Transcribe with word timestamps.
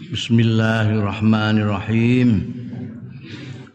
Bismillahirrahmanirrahim. 0.00 2.56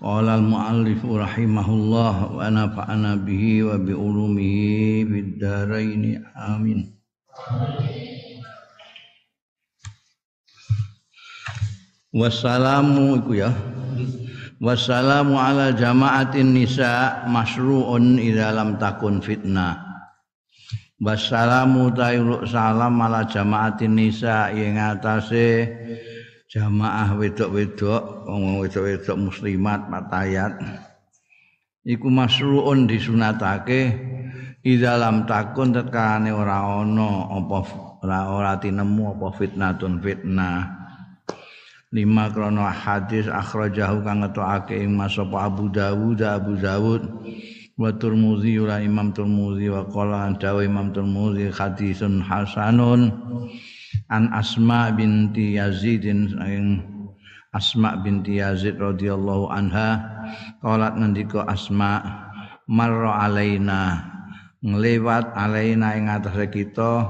Qala 0.02 0.41
al-muallif 0.41 1.05
rahimahullah 1.05 2.33
wa 2.33 2.41
nafa'ana 2.49 3.21
bihi 3.21 3.61
wa 3.61 3.77
bi 3.77 3.94
ulumihi 3.94 5.05
fid 5.05 5.38
dharain. 5.38 6.25
Amin. 6.33 6.97
Wassalamu 12.09 13.21
iku 13.21 13.46
ya. 13.46 13.54
Wassalamu 14.57 15.38
ala 15.38 15.78
jama'atin 15.78 16.57
nisa 16.57 17.21
masru'un 17.30 18.18
idza 18.18 18.50
lam 18.50 18.82
takun 18.82 19.21
fitnah. 19.21 19.78
Wassalamu 20.98 21.94
ta'ala 21.94 22.50
salam 22.50 22.98
ala 22.98 23.30
jama'atin 23.30 23.94
nisa 23.94 24.50
ing 24.55 24.80
atase 24.82 25.70
jamaah 26.55 27.19
wedok-wedok 27.19 28.32
wong 28.32 28.63
wedok-wedok 28.63 29.18
muslimat 29.19 29.91
matayat. 29.91 30.55
Iku 31.83 32.08
masruun 32.08 32.88
disunatake 32.88 33.91
idza 34.63 34.96
lam 34.96 35.27
takun 35.27 35.76
tekane 35.76 36.32
ora 36.32 36.63
ana 36.63 37.27
apa 37.27 37.60
ora 38.02 38.20
ora 38.32 38.54
tinemu 38.55 39.20
apa 39.20 39.27
fitnatun 39.36 39.99
fitnah. 39.99 40.88
Lima 41.91 42.32
krono 42.32 42.63
hadis 42.66 43.27
akhrajahu 43.27 44.02
kang 44.08 44.24
ngetokake 44.24 44.80
ing 44.80 44.96
masapa 44.96 45.52
Abu 45.52 45.68
Dawud 45.68 46.24
Abu 46.24 46.55
Dawud. 46.55 47.04
Wa 47.76 47.91
Turmuzi 47.91 48.55
ula 48.55 48.80
Imam 48.80 49.12
Turmuzi 49.12 49.68
wa 49.68 49.84
qala 49.91 50.32
Imam 50.63 50.96
Turmuzi 50.96 51.52
hadisun 51.52 52.24
hasanun 52.24 53.12
an 54.12 54.30
Asma 54.35 54.94
binti 54.94 55.58
Yazid 55.58 56.05
saking 56.05 56.84
Asma 57.55 57.95
binti 58.04 58.44
Yazid 58.44 58.76
radhiyallahu 58.76 59.48
anha 59.48 60.04
qalat 60.60 60.99
ngendika 60.99 61.48
Asma 61.48 62.04
marra 62.68 63.24
alaina 63.24 64.11
nglewat 64.65 65.37
alaina 65.37 65.93
ing 65.93 66.09
atase 66.09 66.49
kita 66.49 67.05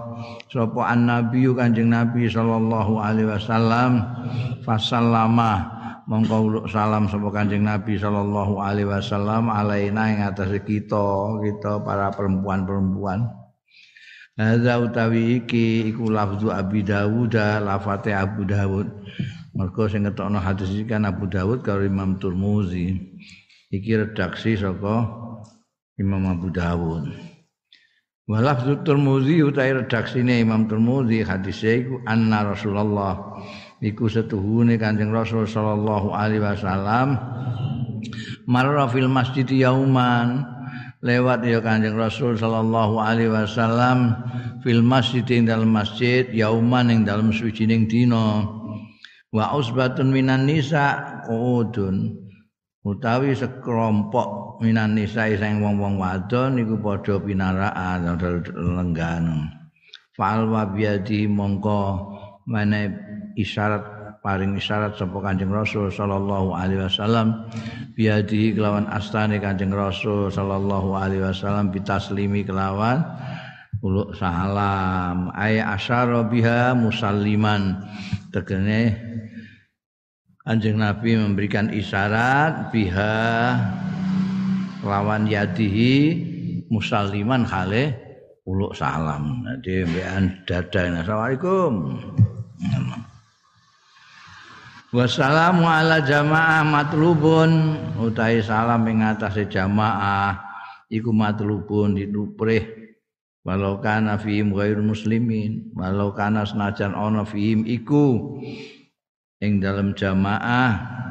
sapa 0.51 0.81
annabi 0.91 1.47
Kanjeng 1.55 1.87
Nabi 1.87 2.27
sallallahu 2.27 2.99
alaihi 2.99 3.31
wasallam 3.31 4.03
fasallama 4.67 5.71
mongko 6.03 6.67
salam 6.67 7.07
sapa 7.07 7.31
Kanjeng 7.31 7.63
Nabi 7.63 7.95
sallallahu 7.95 8.59
alaihi 8.59 8.91
wasallam 8.91 9.47
alaina 9.47 10.11
ing 10.11 10.19
atase 10.27 10.59
kita 10.67 11.39
kita 11.39 11.79
para 11.79 12.11
perempuan-perempuan 12.11 13.44
Hadza 14.35 14.83
utawi 14.83 15.39
iki 15.39 15.87
iku 15.87 16.11
lafzu 16.11 16.51
Abi 16.51 16.83
Dawud 16.83 17.39
lafate 17.39 18.11
Abu 18.11 18.43
Dawud. 18.43 18.83
Mergo 19.55 19.87
sing 19.87 20.03
ngetokno 20.03 20.43
hadis 20.43 20.75
iki 20.75 20.91
kan 20.91 21.07
Abu 21.07 21.31
Dawud 21.31 21.63
karo 21.63 21.87
Imam 21.87 22.19
Turmuzi. 22.19 22.99
Iki 23.71 23.91
redaksi 23.95 24.59
saka 24.59 25.07
Imam 25.95 26.27
Abu 26.27 26.51
Dawud. 26.51 27.15
Wa 28.27 28.43
lafzu 28.43 28.83
Turmuzi 28.83 29.39
utawi 29.39 29.79
redaksine 29.79 30.43
Imam 30.43 30.67
Turmuzi 30.67 31.23
hadise 31.23 31.87
iku 31.87 32.03
anna 32.03 32.43
Rasulullah 32.43 33.39
iku 33.79 34.11
setuhune 34.11 34.75
Kanjeng 34.75 35.15
Rasul 35.15 35.47
sallallahu 35.47 36.11
alaihi 36.11 36.43
wasallam 36.43 37.15
marra 38.43 38.83
fil 38.91 39.07
masjid 39.07 39.47
yauman 39.47 40.54
lewat 41.05 41.45
ya 41.45 41.61
Kanjeng 41.61 41.93
Rasul 41.93 42.33
sallallahu 42.33 42.97
alaihi 42.97 43.29
wasallam 43.29 44.17
fil 44.65 44.81
masjid 44.81 45.21
ing 45.29 45.45
dalam 45.45 45.69
masjid 45.69 46.25
yauman 46.33 46.89
ing 46.89 47.05
dalam 47.05 47.29
suwijining 47.29 47.85
dina. 47.85 48.49
Wa 49.29 49.53
usbatun 49.53 50.09
minan 50.09 50.49
nisa 50.49 51.21
qudun 51.29 52.17
utawi 52.81 53.37
sekelompok 53.37 54.57
minan 54.65 54.97
nisa 54.97 55.29
sing 55.29 55.61
wong-wong 55.61 56.01
wadon 56.01 56.57
niku 56.57 56.79
padha 56.81 57.21
pinaraan 57.21 58.17
lenggan 58.53 59.51
fa'al 60.15 60.47
wa 60.47 60.63
biadi 60.69 61.27
mongko 61.27 61.81
mene 62.47 62.95
isyarat 63.35 63.94
paring 64.25 64.57
isyarat 64.57 64.97
sapa 64.97 65.21
Kanjeng 65.21 65.53
Rasul 65.53 65.93
sallallahu 65.93 66.57
alaihi 66.57 66.81
wasallam 66.81 67.45
biadi 67.93 68.57
kelawan 68.57 68.89
astane 68.89 69.37
Kanjeng 69.37 69.69
Rasul 69.69 70.33
sallallahu 70.33 70.97
alaihi 70.97 71.21
wasallam 71.21 71.69
bitaslimi 71.69 72.41
kelawan 72.41 73.05
uluk 73.85 74.17
salam 74.17 75.29
ay 75.37 75.61
asyara 75.61 76.25
biha 76.25 76.73
musalliman 76.73 77.85
tegene 78.33 78.97
Kanjeng 80.41 80.81
Nabi 80.81 81.21
memberikan 81.21 81.69
isyarat 81.69 82.73
biha 82.73 83.13
lawan 84.81 85.29
yadihi 85.29 85.93
musalliman 86.73 87.45
khale 87.45 87.93
uluk 88.45 88.77
salam. 88.77 89.41
Jadi 89.61 89.89
mbekan 89.89 90.23
dada. 90.45 91.01
Assalamualaikum. 91.01 91.97
Wassalamu 94.95 95.67
ala 95.67 95.99
jamaah 95.99 96.63
matlubun. 96.63 97.75
Utahi 97.99 98.39
salam 98.39 98.87
ing 98.87 99.03
atase 99.03 99.43
jamaah. 99.51 100.39
Iku 100.87 101.11
matlubun 101.11 101.99
diduprih 101.99 102.95
walau 103.43 103.83
kana 103.83 104.15
fihim 104.15 104.55
ghair 104.55 104.79
muslimin. 104.79 105.75
Walau 105.75 106.15
kana 106.15 106.47
senajan 106.47 106.95
ana 106.95 107.27
fihim 107.27 107.67
iku. 107.67 108.39
Ing 109.43 109.59
dalam 109.59 109.91
jamaah. 109.99 111.03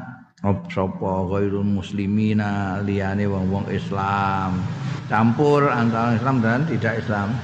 Sapa 0.45 1.13
ghairul 1.29 1.61
muslimina 1.61 2.81
liyane 2.81 3.29
wong-wong 3.29 3.69
Islam. 3.69 4.65
Campur 5.05 5.69
antara 5.69 6.17
Islam 6.17 6.41
dan 6.41 6.65
tidak 6.65 7.05
Islam. 7.05 7.37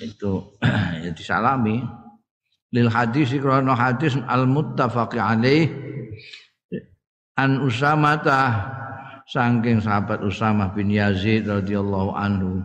Itu 0.00 0.56
ya 1.04 1.12
disalami 1.12 2.05
lil 2.74 2.88
hadis 2.90 3.30
krana 3.38 3.74
hadis 3.76 4.18
al 4.26 4.46
muttafaq 4.48 5.14
alaih 5.14 5.70
an 7.36 7.62
usamata 7.62 8.72
saking 9.26 9.82
sahabat 9.82 10.22
Usamah 10.22 10.70
bin 10.72 10.88
Yazid 10.88 11.50
radhiyallahu 11.50 12.14
anhu. 12.14 12.62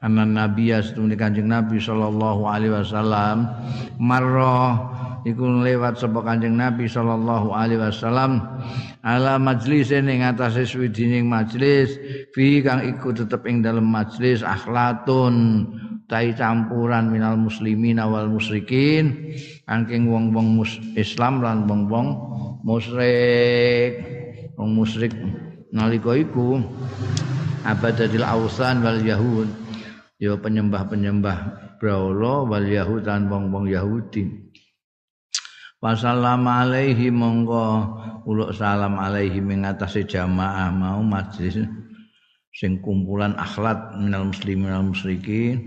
Anna 0.00 0.24
nabiyya 0.24 0.80
setune 0.80 1.12
kanjeng 1.12 1.44
Nabi 1.44 1.76
sallallahu 1.76 2.48
alaihi 2.48 2.72
wasallam 2.72 3.52
marra 4.00 4.80
iku 5.28 5.44
lewat 5.60 6.00
sapa 6.00 6.24
kanjeng 6.24 6.56
Nabi 6.56 6.88
sallallahu 6.88 7.52
alaihi 7.52 7.76
wasallam 7.76 8.48
ala 9.04 9.36
majlis 9.36 9.92
ning 9.92 10.24
atase 10.24 10.64
swidining 10.64 11.28
majlis 11.28 12.00
fi 12.32 12.64
kang 12.64 12.80
iku 12.80 13.12
tetep 13.12 13.44
ing 13.44 13.60
dalem 13.60 13.84
majlis 13.84 14.40
akhlatun 14.40 15.68
tai 16.08 16.32
campuran 16.32 17.12
minal 17.12 17.36
muslimin 17.36 18.00
wal 18.00 18.32
musyrikin 18.32 19.36
angking 19.68 20.08
wong-wong 20.08 20.64
Islam 20.96 21.44
lan 21.44 21.68
wong-wong 21.68 22.08
musyrik. 22.64 24.00
Wong 24.58 24.74
musyrik 24.74 25.14
nalika 25.70 26.16
iku 26.16 26.58
abadatil 27.62 28.24
ausan 28.24 28.80
wal 28.82 28.98
yahud. 29.04 29.46
Ya 30.18 30.34
penyembah-penyembah 30.34 31.36
brahala 31.78 32.42
wal 32.42 32.66
yahud 32.66 33.06
lan 33.06 33.30
wong-wong 33.30 33.70
Yahudi. 33.70 34.26
Wassalamu 35.78 36.50
alaihi 36.50 37.14
monggo. 37.14 38.00
Uluk 38.28 38.52
salam 38.52 39.00
alaihi 39.00 39.40
mengatasi 39.40 40.04
jamaah 40.04 40.68
mau 40.68 41.00
majlis 41.00 41.64
sing 42.58 42.82
kumpulan 42.82 43.38
akhlat 43.38 43.78
minal 43.94 44.34
muslimin 44.34 44.66
minal 44.66 44.90
musyrikin 44.90 45.62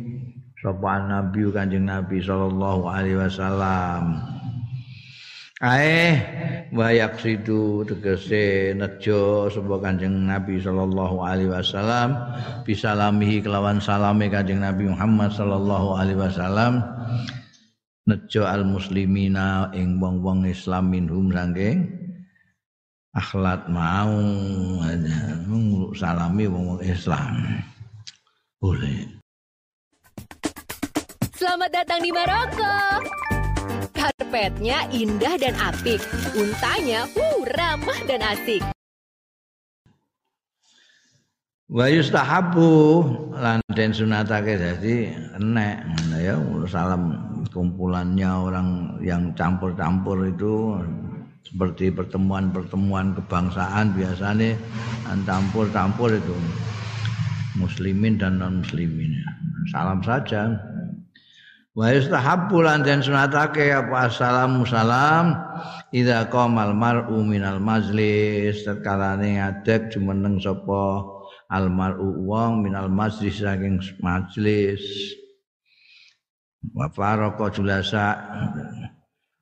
sapa 0.59 1.07
nabi 1.07 1.47
kanjeng 1.47 1.87
nabi 1.87 2.19
sallallahu 2.19 2.83
alaihi 2.91 3.15
wasallam. 3.15 4.19
Ae 5.63 6.19
wayak 6.75 7.15
sidu 7.23 7.87
tegese 7.87 8.75
nejo 8.75 9.47
sapa 9.47 9.79
kanjeng 9.79 10.27
nabi 10.27 10.59
sallallahu 10.59 11.23
alaihi 11.23 11.53
wasallam 11.55 12.11
bisalamihi 12.67 13.39
kelawan 13.39 13.79
salame 13.79 14.27
kanjeng 14.27 14.59
nabi 14.59 14.91
Muhammad 14.91 15.31
sallallahu 15.31 15.95
alaihi 15.95 16.19
wasallam. 16.19 16.83
Nejo 18.03 18.43
al 18.43 18.67
muslimina 18.67 19.71
ing 19.71 19.95
wong-wong 19.95 20.43
Islam 20.43 20.91
minhum 20.91 21.31
saking 21.31 22.00
akhlat 23.11 23.67
mau 23.67 24.15
salami 25.91 26.47
wong 26.47 26.79
Islam. 26.79 27.59
Boleh. 28.61 29.09
Selamat 31.35 31.69
datang 31.73 31.99
di 32.05 32.13
Maroko. 32.13 32.77
Karpetnya 33.91 34.87
indah 34.93 35.35
dan 35.41 35.57
apik. 35.57 35.99
Untanya 36.37 37.09
uh, 37.17 37.41
ramah 37.57 37.99
dan 38.05 38.21
asik. 38.21 38.61
Wa 41.67 41.89
yustahabu. 41.89 43.03
Lan 43.35 43.59
den 43.73 43.91
sunatake 43.91 44.55
dadi 44.55 45.11
enek. 45.41 45.83
Ya 46.21 46.37
salam 46.69 47.17
kumpulannya 47.49 48.29
orang 48.29 48.69
yang 49.01 49.33
campur-campur 49.33 50.29
itu 50.29 50.77
seperti 51.51 51.91
pertemuan-pertemuan 51.91 53.11
kebangsaan 53.19 53.91
biasanya 53.91 54.55
campur-campur 55.27 56.15
itu. 56.15 56.37
Muslimin 57.59 58.15
dan 58.15 58.39
non 58.39 58.63
muslimin 58.63 59.11
salam 59.67 59.99
saja. 59.99 60.55
Wa 61.75 61.91
yustahabbu 61.91 62.63
lan 62.63 62.87
den 62.87 63.03
sunatake 63.03 63.67
apa 63.75 64.07
assalamu 64.07 64.63
salam 64.63 65.35
idza 65.91 66.31
qamal 66.31 66.71
mar'u 66.71 67.19
minal 67.27 67.59
majlis. 67.59 68.63
Tatkalane 68.63 69.43
ngadeg 69.43 69.91
jumeneng 69.91 70.39
sapa 70.39 71.03
almar'u 71.51 72.23
wong 72.23 72.63
minal 72.63 72.87
majlis 72.87 73.43
saking 73.43 73.83
majlis. 73.99 74.79
Wa 76.71 76.87
farqa 76.87 77.51
julasa 77.51 78.15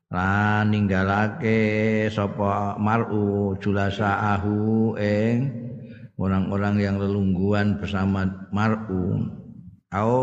lan 0.10 0.74
ninggalake 0.74 2.10
sapa 2.10 2.74
mar'u 2.82 3.54
julasa 3.62 4.34
ahu 4.34 4.98
ing 4.98 5.54
orang-orang 6.18 6.76
yang 6.82 6.96
lelungguan 6.98 7.78
bersama 7.78 8.26
mar'u. 8.50 9.30
Au 9.94 10.18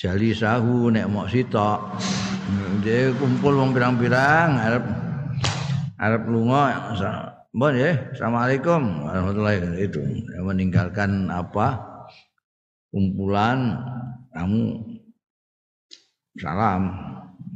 jali 0.00 0.32
sahu 0.32 0.88
nek 0.92 1.08
mok 1.12 1.28
sitok. 1.28 2.00
Dia 2.80 3.12
kumpul 3.20 3.60
wong 3.60 3.76
pirang-pirang 3.76 4.56
arep 4.56 4.84
arep 6.00 6.22
lunga 6.24 6.96
Bon 7.50 7.74
ya, 7.74 7.98
Assalamualaikum. 8.14 9.10
Warahmatullahi. 9.10 9.82
Itu 9.82 10.00
meninggalkan 10.38 11.28
apa? 11.34 11.82
Kumpulan 12.94 13.74
kamu 14.30 14.78
salam 16.38 17.10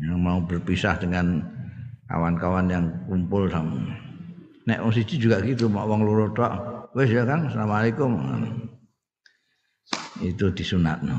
yang 0.05 0.21
mau 0.21 0.39
berpisah 0.45 1.01
dengan 1.01 1.41
kawan-kawan 2.13 2.69
yang 2.69 2.87
kumpul 3.09 3.49
sama. 3.49 3.81
Nek 4.65 4.81
wong 4.81 4.93
siji 4.93 5.21
juga 5.21 5.41
gitu 5.41 5.69
mak 5.69 5.89
wong 5.89 6.05
loro 6.05 6.33
tok. 6.33 6.53
Wis 6.97 7.11
ya 7.11 7.25
Kang. 7.25 7.49
Assalamualaikum. 7.49 8.17
Itu 10.23 10.53
disunatno. 10.55 11.17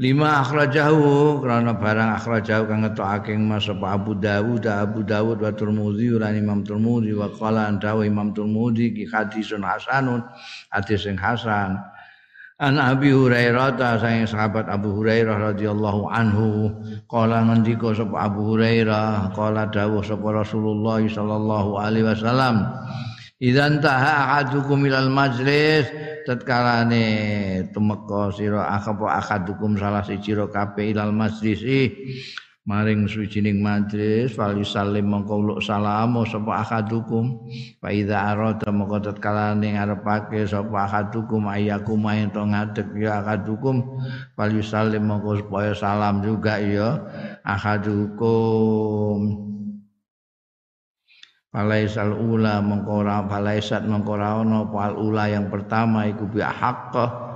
Lima 0.00 0.40
akhrajahu 0.40 1.44
karena 1.44 1.76
barang 1.76 2.10
akhrajahu 2.16 2.72
kang 2.72 2.88
ngetokake 2.88 3.36
mas 3.36 3.68
apa 3.68 4.00
Abu 4.00 4.16
Dawud 4.16 4.64
Abu 4.64 5.04
Dawud 5.04 5.44
wa 5.44 5.52
Tirmidzi 5.52 6.16
lan 6.16 6.40
Imam 6.40 6.64
Tirmidzi 6.64 7.12
wa 7.12 7.28
qala 7.28 7.68
dawu 7.76 8.08
Imam 8.08 8.32
Tirmidzi 8.32 8.96
ki 8.96 9.12
hadisun 9.12 9.60
hasanun 9.60 10.24
hadis 10.72 11.04
sing 11.04 11.20
hasan 11.20 11.76
An 12.60 12.76
Abi 12.76 13.08
Hurairah 13.08 13.72
ta 13.80 13.96
sang 13.96 14.28
sahabat 14.28 14.68
Abu 14.68 14.92
Hurairah 15.00 15.56
radhiyallahu 15.56 16.12
anhu 16.12 16.68
kala 17.08 17.48
ngendika 17.48 17.96
sapa 17.96 18.28
Abu 18.28 18.52
Hurairah 18.52 19.32
kala 19.32 19.72
dawuh 19.72 20.04
sapa 20.04 20.28
Rasulullah 20.28 21.00
sallallahu 21.00 21.80
alaihi 21.80 22.04
wasallam 22.04 22.68
Idan 23.40 23.80
taha 23.80 24.44
ahadukum 24.44 24.84
ilal 24.84 25.08
majlis? 25.08 25.88
Tatkalane 26.28 27.64
tumeka 27.72 28.28
sira 28.36 28.68
akapa 28.76 29.16
ahadukum 29.16 29.80
salah 29.80 30.04
siji 30.04 30.36
ro 30.36 30.52
kabeh 30.52 30.92
ilal 30.92 31.16
majlis 31.16 31.64
maring 32.68 33.08
sucining 33.08 33.64
majlis 33.64 34.36
fal 34.36 34.52
salim 34.60 35.08
mongko 35.08 35.40
uluk 35.40 35.60
salam 35.64 36.12
sapa 36.28 36.60
akadukum 36.60 37.48
fa 37.80 37.88
iza 37.88 38.36
arada 38.36 38.68
mongko 38.68 39.00
tatkala 39.00 39.56
ning 39.56 39.80
arepake 39.80 40.44
sapa 40.44 40.84
akadukum 40.84 41.48
ayakum 41.48 42.04
main 42.04 42.28
to 42.28 42.44
ngadeg 42.44 42.84
ya 43.00 43.24
akadukum 43.24 43.80
fal 44.36 44.52
salim 44.60 45.08
mongko 45.08 45.40
supaya 45.40 45.72
salam 45.72 46.20
juga 46.20 46.60
ya 46.60 47.00
akadukum 47.48 49.48
Falaisal 51.50 52.14
ula 52.14 52.62
mongko 52.62 53.02
ora 53.02 53.26
falaisat 53.26 53.82
mongko 53.82 54.14
ora 54.14 54.38
ana 54.38 54.62
ula 54.94 55.26
yang 55.26 55.50
pertama 55.50 56.06
iku 56.06 56.30
bi 56.30 56.38
haqqah 56.38 57.29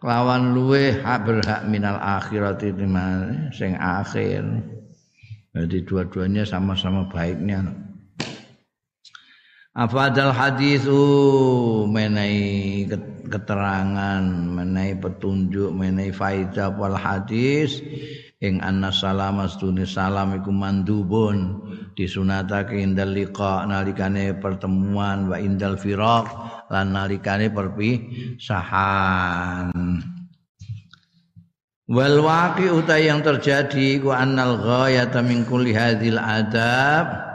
kelawan 0.00 0.56
luwe 0.56 0.96
hak 1.04 1.28
berhak 1.28 1.62
minal 1.68 2.00
akhirati 2.00 2.72
sing 3.52 3.76
akhir. 3.76 4.42
Jadi 5.52 5.76
dua-duanya 5.84 6.48
sama-sama 6.48 7.04
baiknya. 7.12 7.68
Afadal 9.70 10.34
hadisu 10.34 10.98
menai 11.86 12.88
keterangan, 13.30 14.24
menai 14.26 14.98
petunjuk, 14.98 15.70
menai 15.70 16.10
faidah 16.10 16.74
wal 16.74 16.98
hadis 16.98 17.78
ing 18.42 18.58
anna 18.64 18.90
salama 18.90 19.46
stune 19.46 19.86
salam 19.86 20.34
iku 20.34 20.50
mandubun 20.50 21.60
disunatake 21.94 22.80
indal 22.82 23.12
liqa 23.14 23.68
nalikane 23.68 24.32
pertemuan 24.32 25.28
wa 25.28 25.36
indal 25.38 25.76
firaq 25.76 26.26
lan 26.70 26.94
nalikane 26.94 27.50
perpisahan. 27.50 29.74
Wal 31.90 32.22
waqi 32.22 32.70
utai 32.70 33.10
yang 33.10 33.26
terjadi 33.26 33.98
ku 33.98 34.14
annal 34.14 34.62
ghayata 34.62 35.26
min 35.26 35.42
kulli 35.42 35.74
hadzal 35.74 36.22
adab. 36.22 37.26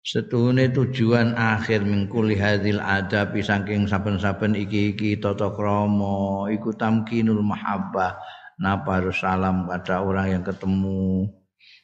Setuhune 0.00 0.72
tujuan 0.72 1.36
akhir 1.36 1.84
min 1.84 2.08
kulli 2.08 2.40
hadzal 2.40 2.80
adab 2.80 3.36
saking 3.36 3.84
saben-saben 3.84 4.56
iki-iki 4.56 5.20
tata 5.20 5.52
krama 5.52 6.48
iku 6.48 6.72
tamkinul 6.72 7.44
mahabbah. 7.44 8.16
Napa 8.56 9.04
harus 9.04 9.20
salam 9.20 9.68
pada 9.68 10.00
orang 10.00 10.40
yang 10.40 10.40
ketemu? 10.40 11.28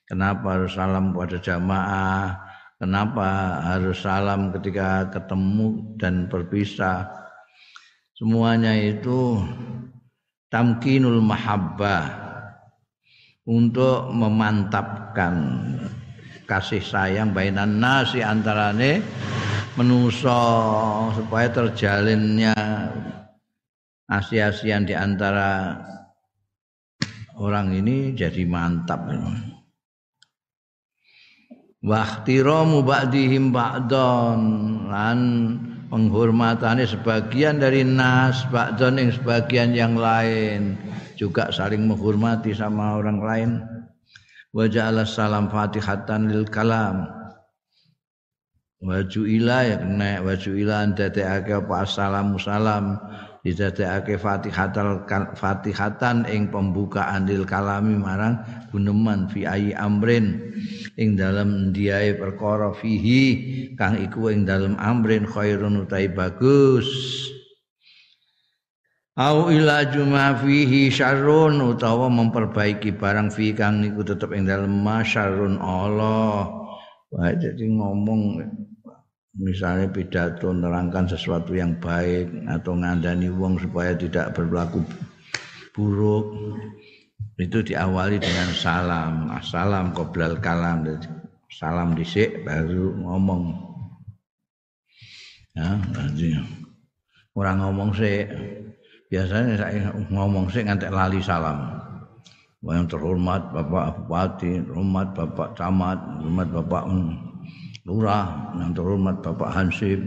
Kenapa 0.09 0.57
harus 0.57 0.73
salam 0.73 1.13
pada 1.13 1.37
jamaah 1.37 2.52
kenapa 2.83 3.63
harus 3.63 4.03
salam 4.03 4.51
ketika 4.59 5.07
ketemu 5.15 5.95
dan 6.03 6.27
berpisah 6.27 7.07
semuanya 8.19 8.75
itu 8.75 9.39
tamkinul 10.51 11.23
mahabbah 11.23 12.11
untuk 13.47 14.11
memantapkan 14.11 15.63
kasih 16.51 16.83
sayang 16.83 17.31
bainan 17.31 17.79
nasi 17.79 18.19
antarane 18.19 18.99
menuso 19.79 20.43
supaya 21.15 21.55
terjalinnya 21.55 22.53
asia-asian 24.11 24.85
di 24.85 24.93
antara 24.99 25.79
orang 27.39 27.73
ini 27.73 28.13
jadi 28.13 28.45
mantap. 28.45 29.09
Wahtiramu 31.83 32.87
ba'dihim 32.87 33.51
ba'don. 33.51 34.41
Lan 34.87 35.19
penghormatannya 35.91 36.87
sebagian 36.87 37.59
dari 37.59 37.83
nas 37.83 38.47
ba'don 38.49 39.03
yang 39.03 39.11
sebagian 39.11 39.71
yang 39.75 39.95
lain. 39.99 40.79
Juga 41.19 41.51
saling 41.51 41.83
menghormati 41.83 42.55
sama 42.55 43.03
orang 43.03 43.19
lain. 43.19 43.51
Wa 44.55 44.71
ja'ala 44.71 45.03
salam 45.03 45.51
fatihatan 45.51 46.31
lil 46.31 46.47
kalam. 46.47 47.11
Wa 48.83 49.03
ju'ila 49.07 49.59
ya 49.63 49.77
kena 49.79 50.23
wa 50.27 50.35
ju'ila 50.35 50.91
dadekake 50.91 51.55
apa 51.55 51.87
assalamu 51.87 52.35
salam 52.39 52.99
didadekake 53.43 54.15
fatihatal 54.23 55.03
fatihatan 55.35 56.23
ing 56.31 56.47
pembukaan 56.55 57.27
lil 57.27 57.43
kalami 57.43 57.99
marang 57.99 58.39
guneman 58.71 59.27
fi 59.27 59.45
ayi 59.47 59.71
amrin. 59.75 60.55
Ing 60.95 61.19
dalam 61.19 61.75
diae 61.75 62.15
perkara 62.15 62.71
fihi 62.71 63.75
kang 63.75 63.99
iku 63.99 64.31
ing 64.31 64.47
dalam 64.47 64.79
amrin 64.79 65.27
khairun 65.27 65.83
utai 65.83 66.07
bagus. 66.07 66.87
Au 69.13 69.53
ila 69.53 69.85
juma 69.93 70.33
fihi 70.41 70.89
syarrun 70.89 71.61
utawa 71.61 72.09
memperbaiki 72.09 72.97
barang 72.97 73.29
fi 73.29 73.53
kang 73.53 73.85
iku 73.85 74.01
tetep 74.07 74.33
ing 74.33 74.49
dalam 74.49 74.81
masyarrun 74.81 75.61
Allah. 75.61 76.49
Wah, 77.13 77.29
jadi 77.37 77.69
ngomong 77.69 78.41
misalnya 79.37 79.89
pidato 79.89 80.53
nerangkan 80.53 81.09
sesuatu 81.09 81.57
yang 81.57 81.81
baik 81.81 82.29
atau 82.49 82.77
ngandani 82.77 83.33
wong 83.33 83.57
supaya 83.57 83.97
tidak 83.97 84.37
berlaku 84.37 84.85
buruk 85.73 86.37
itu 87.41 87.65
diawali 87.65 88.21
dengan 88.21 88.49
salam. 88.53 89.33
Salam 89.41 89.97
qoblal 89.97 90.37
kalam. 90.39 90.85
Salam 91.49 91.97
disik 91.97 92.45
baru 92.45 92.93
ngomong. 92.97 93.73
Ya 95.53 95.77
berarti 95.93 96.33
orang 97.37 97.61
ngomong 97.61 97.91
sih 97.93 98.25
biasanya 99.13 99.53
saya 99.61 99.93
ngomong 100.13 100.49
sih 100.53 100.65
ngantek 100.65 100.93
lali 100.93 101.21
salam. 101.25 101.81
Yang 102.63 102.95
terhormat 102.95 103.51
Bapak 103.51 104.07
Bupati, 104.07 104.63
hormat 104.71 105.19
Bapak 105.19 105.59
Camat, 105.59 105.99
hormat 106.23 106.47
Bapak 106.47 106.87
lurah 107.83 108.55
yang 108.59 108.71
terhormat 108.71 109.19
Bapak 109.23 109.51
Hansip 109.51 109.99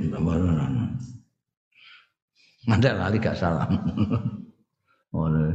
nanti 2.66 2.88
lali 2.90 3.18
gak 3.22 3.38
salam 3.38 3.72
oleh 5.22 5.54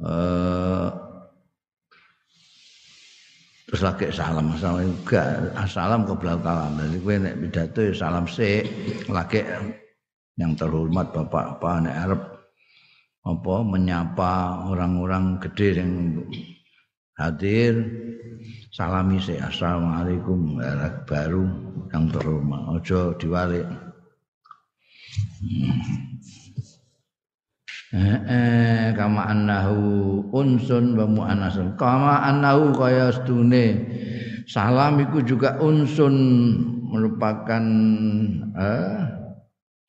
eh 0.00 0.88
terus 3.70 3.86
lagi 3.86 4.10
salam 4.10 4.50
salam 4.58 4.82
juga 4.82 5.22
salam 5.70 6.02
ke 6.02 6.14
belakang 6.18 6.74
jadi 6.74 6.96
gue 6.98 7.14
nek 7.22 7.38
pidato 7.38 7.80
ya 7.86 7.94
salam 7.94 8.26
sih 8.26 8.66
lagi 9.06 9.46
yang 10.34 10.58
terhormat 10.58 11.14
bapak 11.14 11.60
apa 11.60 11.70
nek 11.84 11.96
Arab 12.02 12.20
apa 13.22 13.54
menyapa 13.62 14.66
orang-orang 14.72 15.38
gede 15.38 15.68
yang 15.84 15.92
hadir 17.14 17.74
salami 18.80 19.20
sih 19.20 19.36
assalamualaikum 19.36 20.56
baru 21.04 21.44
yang 21.92 22.08
terhormat 22.08 22.80
ojo 22.80 23.12
diwalik. 23.20 23.68
Hmm. 25.44 25.76
Eh, 28.24 28.96
kama 28.96 29.28
annahu 29.28 29.84
unsun 30.32 30.96
wa 30.96 31.04
mu'anasun 31.04 31.76
kama 31.76 32.24
annahu 32.24 32.72
kaya 32.72 33.12
stune 33.12 33.84
salam 34.48 35.02
iku 35.02 35.20
juga 35.28 35.60
unsun 35.60 36.16
merupakan 36.88 37.64
eh, 38.56 39.00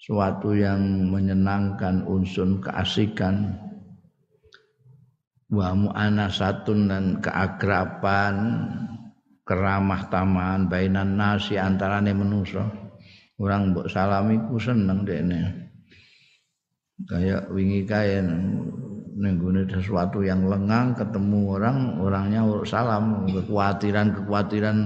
suatu 0.03 0.51
yang 0.51 1.13
menyenangkan 1.13 2.03
unsun 2.09 2.59
keasikan 2.59 3.55
wa 5.51 5.75
mu'anasatun 5.75 6.79
dan 6.87 7.05
keakraban 7.19 8.35
keramah 9.43 10.07
tamahan 10.07 10.71
bainan 10.71 11.19
nasi 11.19 11.59
antarane 11.59 12.15
manusa. 12.15 12.63
Orang 13.41 13.75
mbok 13.75 13.91
salami 13.91 14.39
ku 14.47 14.55
seneng 14.61 15.03
dekne. 15.03 15.69
Kayak 17.09 17.49
wingi 17.49 17.83
kae 17.83 18.21
nenggune 19.17 19.65
sesuatu 19.65 20.21
yang 20.21 20.45
lengang 20.45 20.93
ketemu 20.93 21.57
orang 21.57 21.77
orangnya 21.99 22.45
urut 22.45 22.69
salam 22.69 23.25
kekhawatiran 23.27 24.13
kekhawatiran 24.13 24.77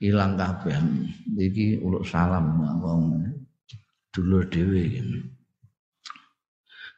hilang 0.00 0.34
kabeh. 0.40 0.72
Iki 1.36 1.84
urut 1.84 2.02
salam 2.08 2.58
wong 2.80 3.28
dulur 4.10 4.48
dhewe 4.48 4.88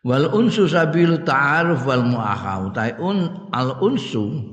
wal 0.04 0.28
unsu 0.36 0.68
sabil 0.68 1.24
ta'aruf 1.24 1.88
wal 1.88 2.04
mu'akhau 2.04 2.68
ta 2.76 2.92
un 3.00 3.48
al 3.56 3.80
unsu 3.80 4.44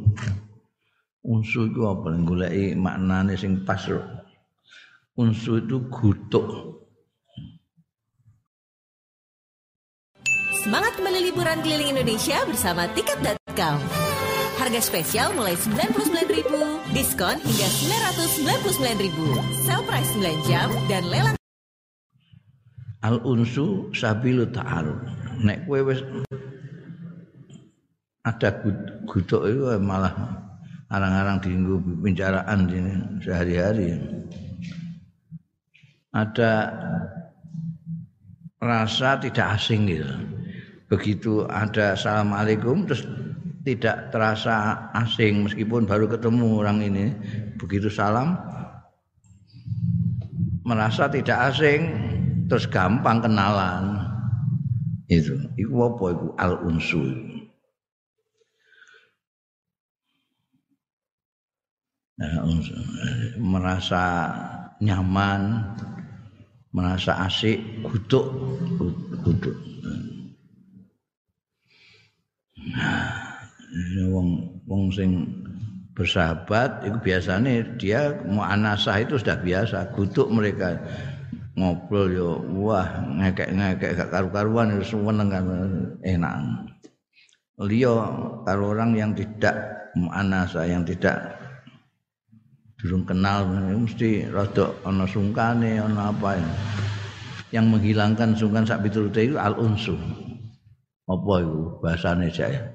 unsu 1.27 1.67
itu 1.67 1.83
apa 1.83 2.15
goleki 2.23 2.73
maknane 2.79 3.35
sing 3.35 3.67
pas 3.67 3.83
unsu 5.19 5.59
itu 5.59 5.77
gutuk 5.91 6.71
Semangat 10.61 10.93
kembali 10.93 11.25
liburan 11.25 11.57
keliling 11.65 11.89
Indonesia 11.89 12.37
bersama 12.45 12.85
tiket.com. 12.93 13.81
Harga 14.61 14.77
spesial 14.77 15.33
mulai 15.33 15.57
99.000, 15.57 16.93
diskon 16.93 17.33
hingga 17.41 17.67
999.000. 18.45 19.41
Sale 19.65 19.83
price 19.89 20.13
9 20.21 20.45
jam 20.45 20.69
dan 20.85 21.01
lelang 21.09 21.40
Al 23.01 23.17
unsu 23.25 23.89
sabilu 23.91 24.45
ta'aruf. 24.53 25.01
Nek 25.41 25.65
kowe 25.65 25.81
wis 25.89 26.05
ada 28.21 28.49
guduk 29.09 29.41
itu 29.49 29.65
malah 29.81 30.13
arang-arang 30.93 31.41
dienggo 31.41 31.81
pembicaraan 31.81 32.69
sehari-hari. 33.25 33.97
Ada 36.13 36.51
rasa 38.61 39.17
tidak 39.17 39.57
asing 39.57 39.89
gitu 39.89 40.05
begitu 40.85 41.47
ada 41.49 41.97
assalamualaikum 41.97 42.85
terus 42.85 43.07
tidak 43.65 44.13
terasa 44.13 44.85
asing 44.93 45.41
meskipun 45.47 45.89
baru 45.89 46.05
ketemu 46.05 46.61
orang 46.61 46.83
ini 46.85 47.15
begitu 47.57 47.89
salam 47.89 48.37
merasa 50.61 51.09
tidak 51.09 51.55
asing 51.55 51.89
terus 52.51 52.67
gampang 52.67 53.23
kenalan. 53.23 54.03
Itu. 55.07 55.39
Itu 55.55 55.71
apa 55.79 56.03
itu 56.11 56.27
al 56.35 56.59
nah, 62.19 62.43
merasa 63.39 64.03
nyaman 64.83 65.63
merasa 66.75 67.23
asik 67.27 67.59
guduk 67.83 68.27
guduk 69.23 69.55
wong 74.11 74.59
wong 74.67 74.83
sing 74.91 75.27
bersahabat 75.91 76.87
itu 76.87 76.97
biasanya 77.03 77.51
dia 77.75 78.15
mau 78.23 78.47
anasah 78.47 79.03
itu 79.03 79.19
sudah 79.19 79.37
biasa 79.43 79.91
gutuk 79.91 80.31
mereka 80.31 80.79
ngobrol 81.55 82.07
yo 82.11 82.29
wah 82.63 82.87
ngekek-ngekek 83.19 83.99
gak 83.99 84.09
karu-karuan 84.11 84.75
itu 84.75 84.95
seneng 84.95 85.27
kan 85.27 85.45
enak. 86.03 86.35
Lio 87.61 87.95
kalau 88.47 88.73
orang 88.73 88.97
yang 88.97 89.11
tidak 89.13 89.53
muanasa 89.93 90.65
yang 90.65 90.81
tidak 90.87 91.37
durung 92.79 93.05
kenal 93.05 93.45
mesti 93.45 94.25
rada 94.31 94.73
ana 94.81 95.05
sungkane 95.05 95.77
ana 95.77 96.09
apa 96.09 96.41
ya. 96.41 96.51
yang 97.51 97.67
menghilangkan 97.67 98.33
sungkan 98.33 98.63
sak 98.63 98.81
piturute 98.81 99.27
itu 99.27 99.35
al 99.35 99.53
unsu. 99.59 99.93
Apa 101.05 101.43
itu 101.43 101.61
bahasane 101.83 102.31
saya? 102.31 102.71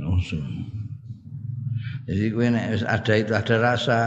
Langsung 0.00 0.72
jadi 2.02 2.24
gue 2.34 2.46
nek 2.50 2.82
ada 2.82 3.14
itu 3.14 3.32
ada 3.32 3.54
rasa 3.62 3.98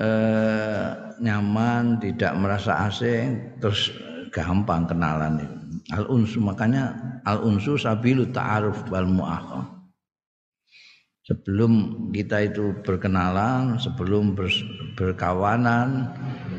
eh, 0.00 0.86
nyaman 1.20 2.00
tidak 2.00 2.32
merasa 2.40 2.88
asing 2.88 3.60
terus 3.60 3.92
gampang 4.32 4.88
kenalan 4.88 5.44
itu. 5.44 5.58
Al 5.92 6.04
unsu 6.08 6.40
makanya 6.40 6.96
al 7.28 7.44
unsu 7.44 7.76
sabilu 7.76 8.32
ta'aruf 8.32 8.88
wal 8.88 9.06
mu'akhah 9.06 9.80
sebelum 11.30 11.70
kita 12.10 12.50
itu 12.50 12.74
berkenalan 12.82 13.78
sebelum 13.78 14.34
berkawanan 14.98 16.10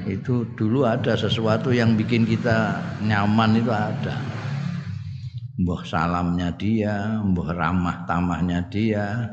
itu 0.08 0.48
dulu 0.56 0.88
ada 0.88 1.20
sesuatu 1.20 1.76
yang 1.76 2.00
bikin 2.00 2.24
kita 2.24 2.80
nyaman 3.04 3.60
itu 3.60 3.68
ada. 3.68 4.16
Mbah 5.60 5.84
salamnya 5.84 6.56
dia 6.56 7.20
mbah 7.20 7.52
ramah 7.52 8.08
tamahnya 8.08 8.64
dia 8.72 9.28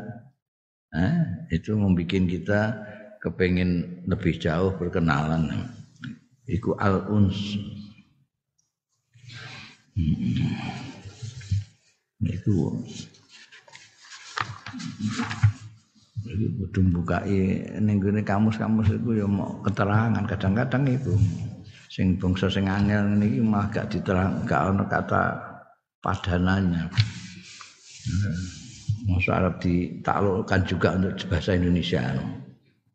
eh, 0.91 1.17
itu 1.55 1.79
membuat 1.79 2.11
kita 2.11 2.61
kepengen 3.29 4.03
lebih 4.09 4.41
jauh 4.41 4.73
berkenalan 4.81 5.53
iku 6.49 6.73
al 6.81 7.05
uns 7.13 7.61
hmm. 9.93 10.49
itu 12.25 12.57
Jadi 16.29 16.45
bukai 16.93 17.41
ning 17.81 18.05
kamus-kamus 18.21 18.93
iku 18.93 19.17
ya 19.17 19.25
mau 19.25 19.65
keterangan 19.65 20.29
kadang-kadang 20.29 20.85
itu 20.85 21.17
sing 21.89 22.21
bangsa 22.21 22.53
sing 22.53 22.69
angel 22.69 23.17
niki 23.17 23.41
malah 23.41 23.73
gak 23.73 23.89
diterang 23.89 24.45
gak 24.45 24.71
ana 24.71 24.85
kata 24.85 25.23
padanannya. 26.05 26.85
Masa 29.09 29.31
Arab 29.41 29.57
ditaklukkan 29.65 30.61
juga 30.69 30.89
untuk 31.01 31.17
bahasa 31.33 31.57
Indonesia. 31.57 32.03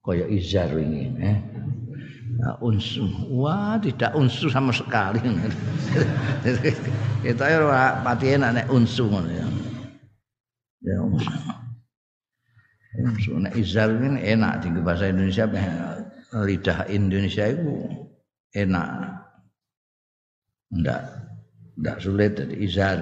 Kaya 0.03 0.27
izar 0.27 0.67
ini. 0.75 1.15
Eh. 1.15 1.37
Nah, 2.43 2.59
unsu. 2.59 3.07
Wah, 3.31 3.79
tidak 3.79 4.11
unsu 4.19 4.51
sama 4.51 4.75
sekali. 4.75 5.23
Kita 7.23 7.43
ya 7.47 8.03
pati 8.03 8.35
enak 8.35 8.51
nek 8.51 8.67
unsu 8.67 9.07
ya. 9.07 9.47
Ya 10.83 10.97
unsu. 10.99 11.31
Nek 13.39 13.55
izar 13.55 13.95
ini 13.95 14.19
enak 14.19 14.67
di 14.67 14.75
bahasa 14.83 15.07
Indonesia 15.07 15.47
lidah 16.35 16.83
Indonesia 16.91 17.47
itu 17.47 17.71
enak. 18.51 18.89
Ndak 20.83 21.01
ndak 21.79 21.97
sulit 22.03 22.35
dari 22.35 22.59
izar. 22.59 22.99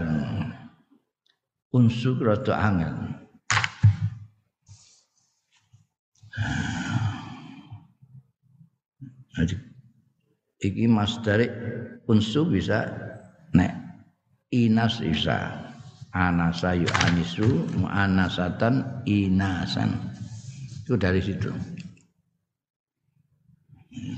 Unsur 1.73 2.19
rada 2.21 2.53
angel. 2.61 2.95
Jadi 9.37 9.55
iki 10.61 10.85
mas 10.85 11.17
dari 11.23 11.47
unsur 12.07 12.51
bisa 12.51 12.87
nek 13.55 13.71
inas 14.51 14.99
bisa. 14.99 15.67
Anasa 16.11 16.75
yu 16.75 16.91
anisu 17.07 17.71
mu'anasatan 17.79 19.07
inasan. 19.07 19.95
Itu 20.83 20.99
dari 20.99 21.23
situ. 21.23 21.47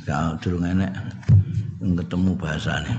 Kalau 0.02 0.34
durung 0.42 0.66
enek 0.66 0.90
ketemu 1.84 2.34
bahasanya 2.34 2.98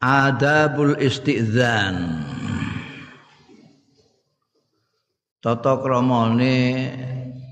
adabul 0.00 0.96
istizan 0.96 2.24
tata 5.44 5.76
kramane 5.80 6.56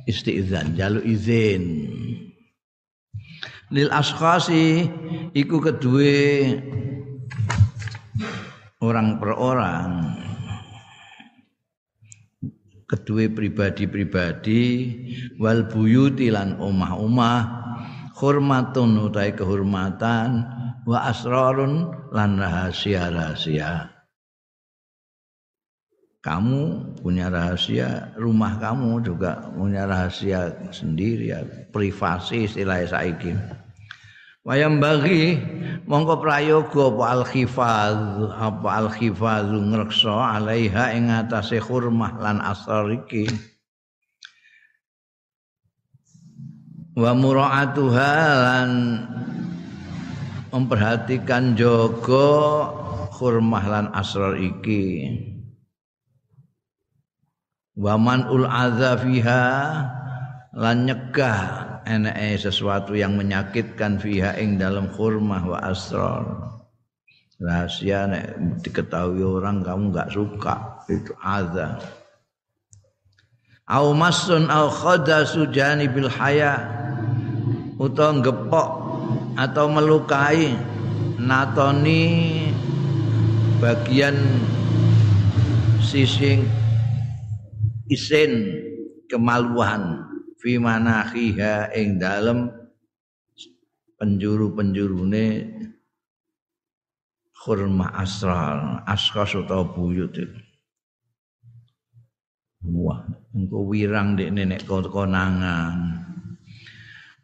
istizan 0.09 0.73
jaluk 0.73 1.05
izin 1.05 1.93
lil 3.69 3.93
askhasi 3.93 4.89
iku 5.37 5.61
kedue 5.61 6.57
orang 8.81 9.19
per 9.21 9.33
orang. 9.37 9.91
Kedue 12.89 13.29
pribadi-pribadi 13.29 14.65
wal 15.37 15.69
buyuti 15.69 16.33
lan 16.33 16.57
omah-omah 16.57 17.41
hormatun 18.17 18.97
utai 19.13 19.37
kehormatan 19.37 20.49
wa 20.89 20.99
asrarun 21.13 21.93
lan 22.17 22.41
rahasia-rahasia. 22.41 23.93
Kamu 26.25 26.97
punya 27.05 27.29
rahasia 27.29 28.17
rumah 28.17 28.57
kamu 28.57 29.05
juga 29.05 29.53
punya 29.53 29.85
rahasia 29.85 30.51
sendiri 30.73 31.29
ya 31.29 31.45
privasi 31.69 32.49
istilah 32.49 32.89
saiki 32.89 33.37
wayam 34.49 34.81
bagi 34.81 35.37
mongko 35.85 36.25
prayoga 36.25 36.89
apa 36.89 37.05
al 37.13 37.23
khifaz 37.29 38.01
apa 38.33 38.69
al 38.81 38.89
khifaz 38.89 39.45
ngreksa 39.45 40.41
alaiha 40.41 40.97
ing 40.97 41.13
atase 41.13 41.61
hurmah 41.61 42.17
lan 42.17 42.41
asrar 42.41 42.89
iki 42.89 43.29
wa 46.97 47.13
muraatuha 47.13 48.13
lan 48.41 48.71
memperhatikan 50.49 51.53
jogo 51.53 52.73
hurmah 53.21 53.65
lan 53.69 53.87
asrar 53.93 54.41
iki 54.41 55.13
waman 57.77 58.25
ul 58.33 58.49
fiha 58.97 59.45
lan 60.57 60.89
nyegah 60.89 61.68
enake 61.89 62.37
sesuatu 62.37 62.93
yang 62.93 63.17
menyakitkan 63.17 63.97
fiha 63.97 64.37
ing 64.37 64.61
dalam 64.61 64.93
hurmah 64.93 65.43
wa 65.49 65.59
asrar. 65.65 66.25
Rahasia 67.41 68.05
nek 68.05 68.37
diketahui 68.61 69.25
orang 69.25 69.65
kamu 69.65 69.97
nggak 69.97 70.13
suka. 70.13 70.85
Itu 70.93 71.17
adza 71.23 71.81
au 73.69 73.93
masun 73.93 74.49
au 74.49 74.73
khadasu 74.73 75.53
janibil 75.53 76.09
haya. 76.09 76.57
Utawa 77.79 78.19
gepok 78.19 78.71
atau 79.39 79.71
melukai 79.71 80.51
natoni 81.15 82.03
bagian 83.63 84.19
sising 85.79 86.43
isin 87.87 88.51
kemaluan 89.07 90.08
fi 90.49 90.57
manahiha 90.57 91.77
ing 91.77 92.01
dalem 92.01 92.49
penjuru-penjurune 94.01 95.45
khurma 97.37 97.93
asral 98.01 98.81
askas 98.89 99.37
utawa 99.37 99.69
buyut 99.69 100.17
itu 100.17 100.41
wah 102.65 103.05
engko 103.37 103.61
wirang 103.69 104.17
dek 104.17 104.33
nenek 104.33 104.65
konangan 104.65 106.01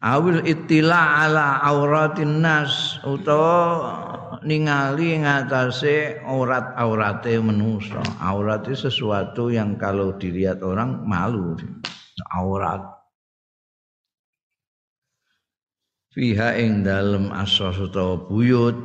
awil 0.05 0.45
ittila 0.45 1.25
ala 1.25 1.65
auratin 1.65 2.45
nas 2.45 3.01
utawa 3.09 4.13
ningali 4.45 5.25
ngatasé 5.25 6.21
aurat-aurate 6.21 7.41
manusa. 7.41 8.05
Aurat 8.21 8.69
itu 8.69 8.87
sesuatu 8.87 9.49
yang 9.49 9.81
kalau 9.81 10.13
dilihat 10.21 10.61
orang 10.61 11.01
malu. 11.09 11.57
Aurat. 12.37 12.94
Fiha 16.15 16.55
ing 16.63 16.87
dalem 16.87 17.35
asas 17.35 17.75
utawa 17.75 18.15
buyut. 18.15 18.79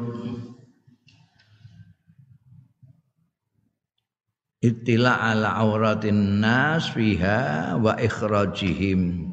Ittila 4.65 5.21
ala 5.21 5.53
auratin 5.61 6.41
nas 6.41 6.89
fiha 6.89 7.77
wa 7.77 7.93
ikhrajihim. 8.01 9.29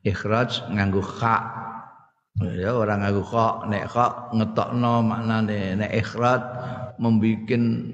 Ikhraj 0.00 0.72
nganggo 0.72 1.04
kha. 1.04 1.36
Ya 2.40 2.72
orang 2.72 3.04
nganggo 3.04 3.28
kha. 3.28 3.68
Nek 3.68 3.92
kha 3.92 4.06
ngetokno 4.32 5.04
maknane 5.04 5.76
nek 5.84 5.92
ikhraj 6.00 6.42
membikin 6.96 7.92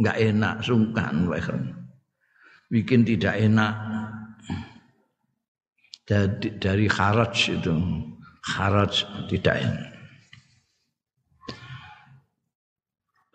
enggak 0.00 0.16
enak 0.16 0.64
sungkan 0.64 1.28
bikin 2.72 3.04
tidak 3.04 3.36
enak. 3.44 3.76
Dari 6.06 6.48
dari 6.56 6.86
kharaj 6.88 7.60
itu 7.60 7.76
kharaj 8.46 9.02
tidak 9.26 9.58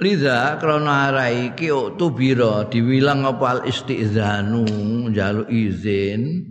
Liza 0.01 0.57
krana 0.57 1.13
arai 1.13 1.53
iki 1.53 1.69
tubira 1.93 2.65
diwilang 2.65 3.21
apa 3.21 3.45
al 3.53 3.61
istizanu 3.69 4.65
njaluk 5.13 5.45
izin 5.45 6.41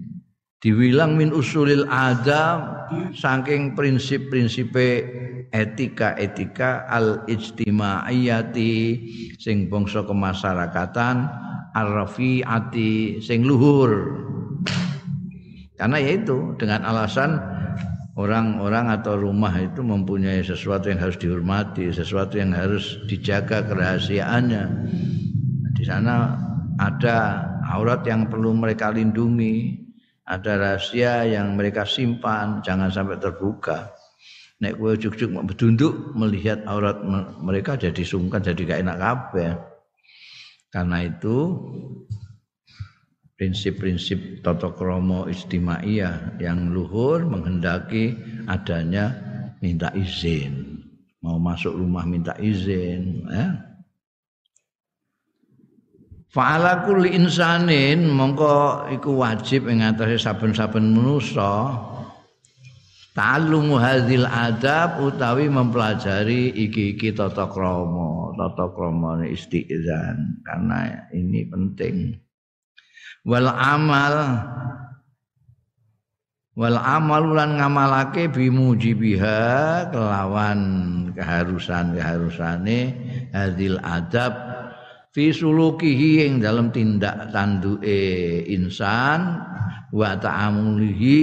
diwilang 0.62 1.18
min 1.18 1.34
usulil 1.34 1.82
adab 1.90 2.86
saking 3.10 3.74
prinsip-prinsipe 3.74 4.88
etika-etika 5.50 6.86
al 6.86 7.26
ijtimaiyati 7.26 8.74
sing 9.42 9.66
bangsa 9.66 10.06
kemasyarakatan 10.06 11.26
arrafiati 11.74 13.18
sing 13.18 13.42
luhur. 13.42 14.14
Karena 15.74 15.98
yaitu 15.98 16.54
dengan 16.54 16.86
alasan 16.86 17.40
orang-orang 18.20 18.92
atau 19.00 19.16
rumah 19.16 19.52
itu 19.56 19.80
mempunyai 19.80 20.44
sesuatu 20.44 20.92
yang 20.92 21.00
harus 21.00 21.16
dihormati, 21.16 21.88
sesuatu 21.88 22.36
yang 22.36 22.52
harus 22.52 23.00
dijaga 23.08 23.64
kerahasiaannya. 23.64 24.64
Di 25.72 25.84
sana 25.88 26.36
ada 26.76 27.48
aurat 27.72 28.04
yang 28.04 28.28
perlu 28.28 28.52
mereka 28.52 28.92
lindungi, 28.92 29.80
ada 30.30 30.60
rahasia 30.60 31.26
yang 31.26 31.58
mereka 31.58 31.82
simpan 31.82 32.62
jangan 32.62 32.92
sampai 32.92 33.18
terbuka 33.18 33.90
nek 34.60 34.76
kowe 34.76 34.92
juk-juk 34.92 35.32
mau 35.32 35.42
bedunduk 35.42 36.12
melihat 36.12 36.62
aurat 36.68 37.00
mereka 37.40 37.74
jadi 37.80 38.04
sungkan 38.04 38.44
jadi 38.44 38.60
gak 38.62 38.80
enak 38.84 38.98
kabeh 39.00 39.50
karena 40.70 40.98
itu 41.08 41.36
prinsip-prinsip 43.40 44.44
tata 44.44 44.68
krama 44.76 45.24
istimaiyah 45.32 46.36
yang 46.36 46.76
luhur 46.76 47.24
menghendaki 47.24 48.12
adanya 48.44 49.16
minta 49.64 49.88
izin. 49.96 50.84
Mau 51.24 51.40
masuk 51.40 51.72
rumah 51.72 52.04
minta 52.04 52.36
izin 52.36 53.24
ya. 53.32 53.48
Fa'ala 56.30 56.84
kulli 56.84 57.16
insanin 57.16 58.12
mongko 58.12 58.86
iku 58.92 59.18
wajib 59.18 59.66
ing 59.72 59.82
atase 59.82 60.20
saben-saben 60.20 60.92
manusa 60.92 61.74
ta'allumu 63.16 63.80
hadzal 63.80 64.28
adab 64.30 65.00
utawi 65.02 65.50
mempelajari 65.50 66.54
iki-iki 66.54 67.16
tata 67.16 67.50
krama, 67.50 68.36
tata 68.36 68.68
krama 68.70 69.24
istizan 69.26 70.38
karena 70.46 71.08
ini 71.10 71.50
penting. 71.50 72.14
Wal 73.24 73.48
amal. 73.52 74.16
Wal 76.56 76.76
amal 76.76 77.24
lan 77.36 77.56
ngamalake 77.56 78.28
bimujibiha 78.28 79.40
kelawan 79.88 80.60
keharusan-keharusane 81.16 82.80
hadzal 83.32 83.80
adab 83.80 84.32
fi 85.14 85.32
sulukihi 85.32 86.26
yang 86.26 86.42
dalam 86.42 86.68
tindak 86.68 87.32
tanduke 87.32 88.44
insan 88.44 89.40
wa 89.94 90.10
ta'amulihi 90.20 91.20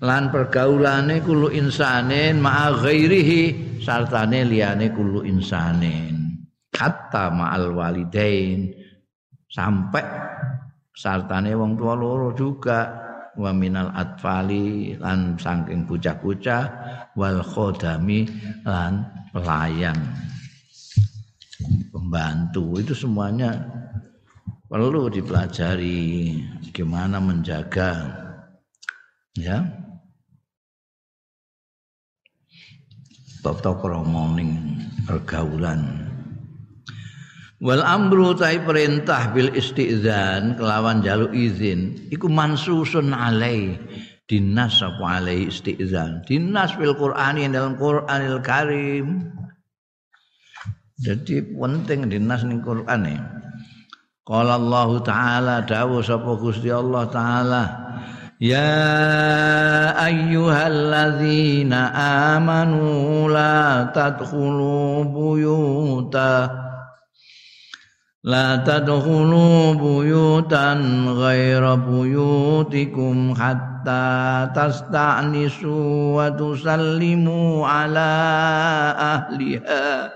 lan 0.00 0.32
pergaulane 0.32 1.20
kulo 1.20 1.52
insanin 1.52 2.40
ma'a 2.40 2.76
ghairihi 2.80 3.42
sartane 3.84 4.46
liyane 4.46 4.88
kulo 4.94 5.20
insanin 5.26 6.44
hatta 6.72 7.28
ma'al 7.34 7.72
walidain. 7.76 8.72
Sampai 9.54 10.02
sartane 10.94 11.52
wong 11.58 11.74
tua 11.74 11.98
loro 11.98 12.30
juga. 12.32 13.10
Wa 13.34 13.50
minal 13.50 13.90
atfali 13.90 14.94
lan 14.94 15.34
saking 15.34 15.90
bocah-bocah 15.90 16.64
wal 17.18 17.42
khodami 17.42 18.30
lan 18.62 19.10
pelayan 19.34 19.98
pembantu 21.90 22.78
itu 22.78 22.94
semuanya 22.94 23.58
perlu 24.70 25.10
dipelajari 25.10 26.38
gimana 26.70 27.18
menjaga 27.18 28.22
ya. 29.34 29.66
Tata 33.44 33.76
krama 33.76 34.40
pergaulan 35.04 36.03
wal 37.64 37.80
amru 37.80 38.36
tai 38.36 38.60
perintah 38.60 39.32
bil 39.32 39.48
istizan 39.56 40.60
kelawan 40.60 41.00
jaluk 41.00 41.32
izin. 41.32 42.12
Iku 42.12 42.28
mansusun 42.28 43.16
alai. 43.16 43.80
Dinas 44.24 44.80
apa 44.84 45.20
alai 45.20 45.48
istizan? 45.48 46.20
Dinas 46.28 46.76
fil 46.76 46.92
qur'ani 46.96 47.48
dalam 47.48 47.80
qur'anil 47.80 48.44
karim. 48.44 49.32
Jadi 51.00 51.56
penting 51.56 52.06
dinas 52.12 52.44
ning 52.44 52.60
Quran 52.64 53.00
ya. 53.08 53.20
Qala 54.24 54.56
Allah 54.56 54.88
taala 55.04 55.54
dawuh 55.68 56.00
sapa 56.00 56.40
Gusti 56.40 56.72
Allah 56.72 57.04
taala 57.12 57.84
Ya 58.40 59.92
ayyuhalladzina 60.00 61.92
amanu 62.32 63.28
la 63.28 63.92
tadkhulu 63.92 65.06
buyuta 65.12 66.64
La 68.24 68.56
tadkhulu 68.64 69.76
buyutan 69.76 71.12
ghaira 71.12 71.76
buyutikum 71.76 73.36
hatta 73.36 74.48
tasta'nisu 74.48 76.16
wa 76.16 76.32
tusallimu 76.32 77.68
ala 77.68 78.12
ahliha 78.96 80.08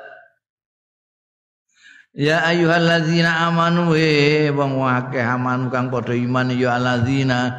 Ya 2.16 2.48
ayyuhallazina 2.48 3.44
amanu 3.44 3.92
wa 3.92 4.56
wong 4.56 4.88
akeh 4.88 5.28
amanu 5.28 5.68
kang 5.68 5.92
padha 5.92 6.16
iman. 6.16 6.48
ya 6.56 6.80
alazina 6.80 7.52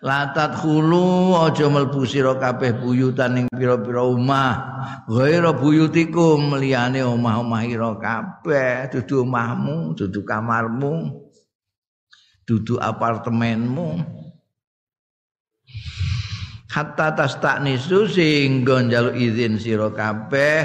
latat 0.00 0.56
khulu 0.56 1.36
aja 1.36 1.68
mlebu 1.68 2.08
sira 2.08 2.32
kabeh 2.40 2.80
buyutan 2.80 3.36
ning 3.36 3.46
pira-pira 3.52 4.00
omah. 4.04 4.52
Ghaira 5.06 5.52
buyutikum 5.52 6.56
liyane 6.56 7.04
omah-omah 7.04 7.62
ira 7.68 7.92
kabeh. 8.00 8.88
Dudu 8.88 9.28
omahmu 9.28 9.92
dudu 9.96 10.20
kamarmu 10.24 11.12
dudu 12.48 12.80
apartemenmu. 12.80 14.00
Hatta 16.70 17.18
tastaknisu 17.18 18.06
sehingga 18.08 18.80
njaluk 18.80 19.14
izin 19.18 19.60
sira 19.60 19.92
kabeh. 19.92 20.60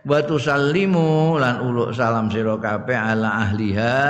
Wa 0.00 0.24
tusallimu 0.24 1.36
lan 1.36 1.60
uluk 1.60 1.92
salam 1.92 2.32
sira 2.32 2.56
kabeh 2.56 2.96
ala 2.96 3.44
ahliha 3.44 4.00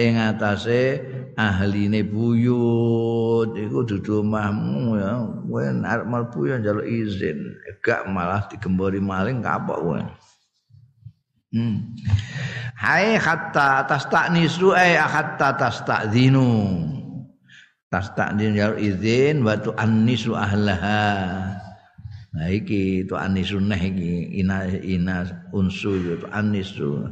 ing 0.00 0.16
atase 0.16 1.09
ahline 1.40 2.04
buyut 2.04 3.56
iku 3.56 3.78
dudu 3.88 4.20
omahmu 4.20 5.00
ya. 5.00 5.12
Kowe 5.48 5.62
arep 5.64 6.06
mlebu 6.06 6.38
ya 6.44 6.56
njaluk 6.60 6.84
izin. 6.84 7.38
Gak 7.80 8.04
malah 8.12 8.44
digembori 8.52 9.00
maling 9.00 9.40
kapok 9.40 9.78
kowe. 9.80 10.00
Hmm. 11.50 11.96
Hai 12.76 13.18
hatta 13.18 13.88
tastaknisu 13.88 14.70
ai 14.76 14.94
hatta 14.94 15.56
tastadzinu 15.56 16.78
tastakdin 17.88 18.54
njaluk 18.54 18.78
izin 18.78 19.42
wa 19.42 19.56
tu 19.56 19.72
annisu 19.74 20.36
ahlaha. 20.36 21.56
Nah 22.30 22.48
iki 22.52 23.08
tu 23.08 23.18
annisun 23.18 23.66
iki. 23.72 24.44
Ina 24.44 24.68
ina 24.78 25.48
unsu 25.50 26.20
tu 26.20 26.26
annisu 26.30 27.10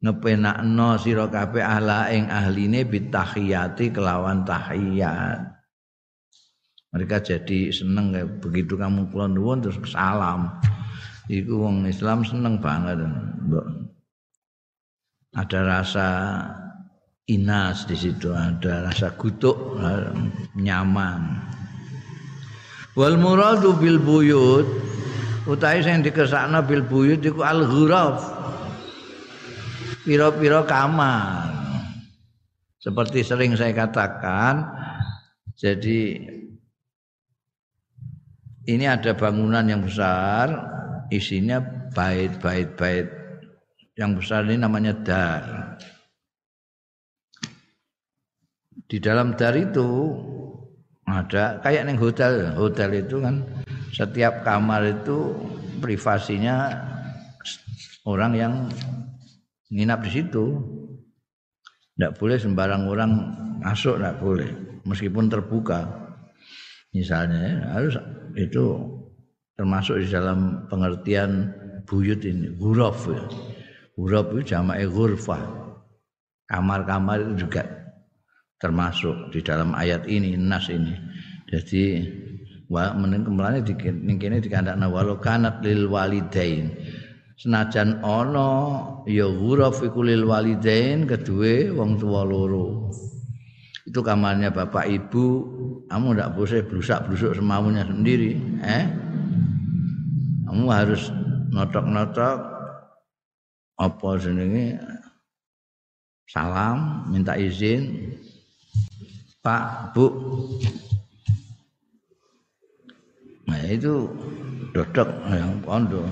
ngepenakno 0.00 0.96
sira 0.96 1.28
kabeh 1.28 1.60
ahla 1.60 2.08
ing 2.08 2.32
ahline 2.32 2.88
bitahiyati 2.88 3.92
kelawan 3.92 4.48
tahiyat. 4.48 5.60
Mereka 6.90 7.22
jadi 7.22 7.70
seneng 7.70 8.10
begitu 8.42 8.74
kamu 8.74 9.12
pulang 9.12 9.36
nuwun 9.36 9.62
terus 9.62 9.78
salam. 9.86 10.50
Iku 11.30 11.62
wong 11.62 11.86
Islam 11.86 12.26
seneng 12.26 12.58
banget 12.58 12.98
ada 15.30 15.60
rasa 15.62 16.08
inas 17.30 17.86
di 17.86 17.94
situ 17.94 18.34
ada 18.34 18.90
rasa 18.90 19.14
gutuk 19.14 19.78
nyaman. 20.58 21.38
Wal 22.98 23.14
muradu 23.20 23.78
bil 23.78 24.02
buyut. 24.02 24.66
Utahe 25.46 25.80
sing 25.86 26.02
dikesakno 26.02 26.66
bil 26.66 26.82
buyut 26.82 27.22
iku 27.22 27.46
al 27.46 27.62
ghuraf 27.64 28.39
piro-piro 30.10 30.66
kamar. 30.66 31.46
Seperti 32.82 33.22
sering 33.22 33.54
saya 33.54 33.70
katakan, 33.70 34.66
jadi 35.54 36.18
ini 38.66 38.84
ada 38.90 39.14
bangunan 39.14 39.62
yang 39.62 39.86
besar, 39.86 40.50
isinya 41.14 41.62
bait-bait-bait 41.94 43.06
yang 43.94 44.18
besar 44.18 44.50
ini 44.50 44.58
namanya 44.58 44.98
dar. 44.98 45.44
Di 48.90 48.98
dalam 48.98 49.38
dar 49.38 49.54
itu 49.54 50.18
ada 51.06 51.62
kayak 51.62 51.86
neng 51.86 52.02
hotel, 52.02 52.58
hotel 52.58 52.98
itu 52.98 53.22
kan 53.22 53.46
setiap 53.94 54.42
kamar 54.42 54.90
itu 54.90 55.38
privasinya 55.78 56.74
orang 58.02 58.32
yang 58.34 58.54
nginap 59.70 60.04
di 60.04 60.10
situ. 60.10 60.44
Tidak 61.94 62.16
boleh 62.16 62.36
sembarang 62.40 62.88
orang 62.88 63.10
masuk, 63.60 64.00
tidak 64.00 64.18
boleh. 64.18 64.50
Meskipun 64.88 65.28
terbuka. 65.28 65.84
Misalnya 66.90 67.38
ya, 67.38 67.56
harus 67.76 67.94
itu 68.34 68.82
termasuk 69.54 70.02
di 70.02 70.08
dalam 70.10 70.66
pengertian 70.66 71.54
buyut 71.86 72.24
ini, 72.24 72.50
huruf 72.58 73.06
ya. 73.06 73.22
Huruf 73.94 74.32
itu 74.34 74.56
jama'i 74.56 74.88
ghurfah. 74.88 75.44
Kamar-kamar 76.48 77.22
itu 77.22 77.46
juga 77.46 77.62
termasuk 78.58 79.30
di 79.30 79.44
dalam 79.44 79.76
ayat 79.76 80.08
ini, 80.08 80.34
nas 80.34 80.66
ini. 80.72 80.96
Jadi 81.46 82.00
wa 82.70 82.94
mending 82.94 83.26
kemlane 83.26 83.60
dikene 83.66 84.38
dikandakna 84.38 84.86
walau 84.86 85.18
kanat 85.18 85.58
lil 85.66 85.90
walidain 85.90 86.70
senajan 87.40 88.04
ana 88.04 88.52
ya 89.08 89.24
ghuraf 89.24 89.80
lil 89.80 90.28
walidain 90.28 91.08
kedue 91.08 91.72
wong 91.72 91.96
tua 91.96 92.20
loro. 92.20 92.92
Itu 93.88 94.04
kamarnya 94.04 94.52
bapak 94.52 94.84
ibu. 94.92 95.26
Kamu 95.88 96.14
tidak 96.14 96.36
boleh 96.36 96.60
blusak-blusuk 96.68 97.32
semaunya 97.34 97.82
sendiri 97.82 98.38
eh? 98.62 98.84
Kamu 100.46 100.68
harus 100.68 101.08
notok-notok 101.50 102.38
apa 103.80 104.08
jenenge? 104.20 104.76
Salam 106.28 107.08
minta 107.08 107.34
izin. 107.34 108.14
Pak 109.40 109.96
Bu. 109.96 110.06
Nah 113.48 113.64
itu 113.66 114.06
dodok 114.76 115.08
yang 115.32 115.58
pondok 115.64 116.06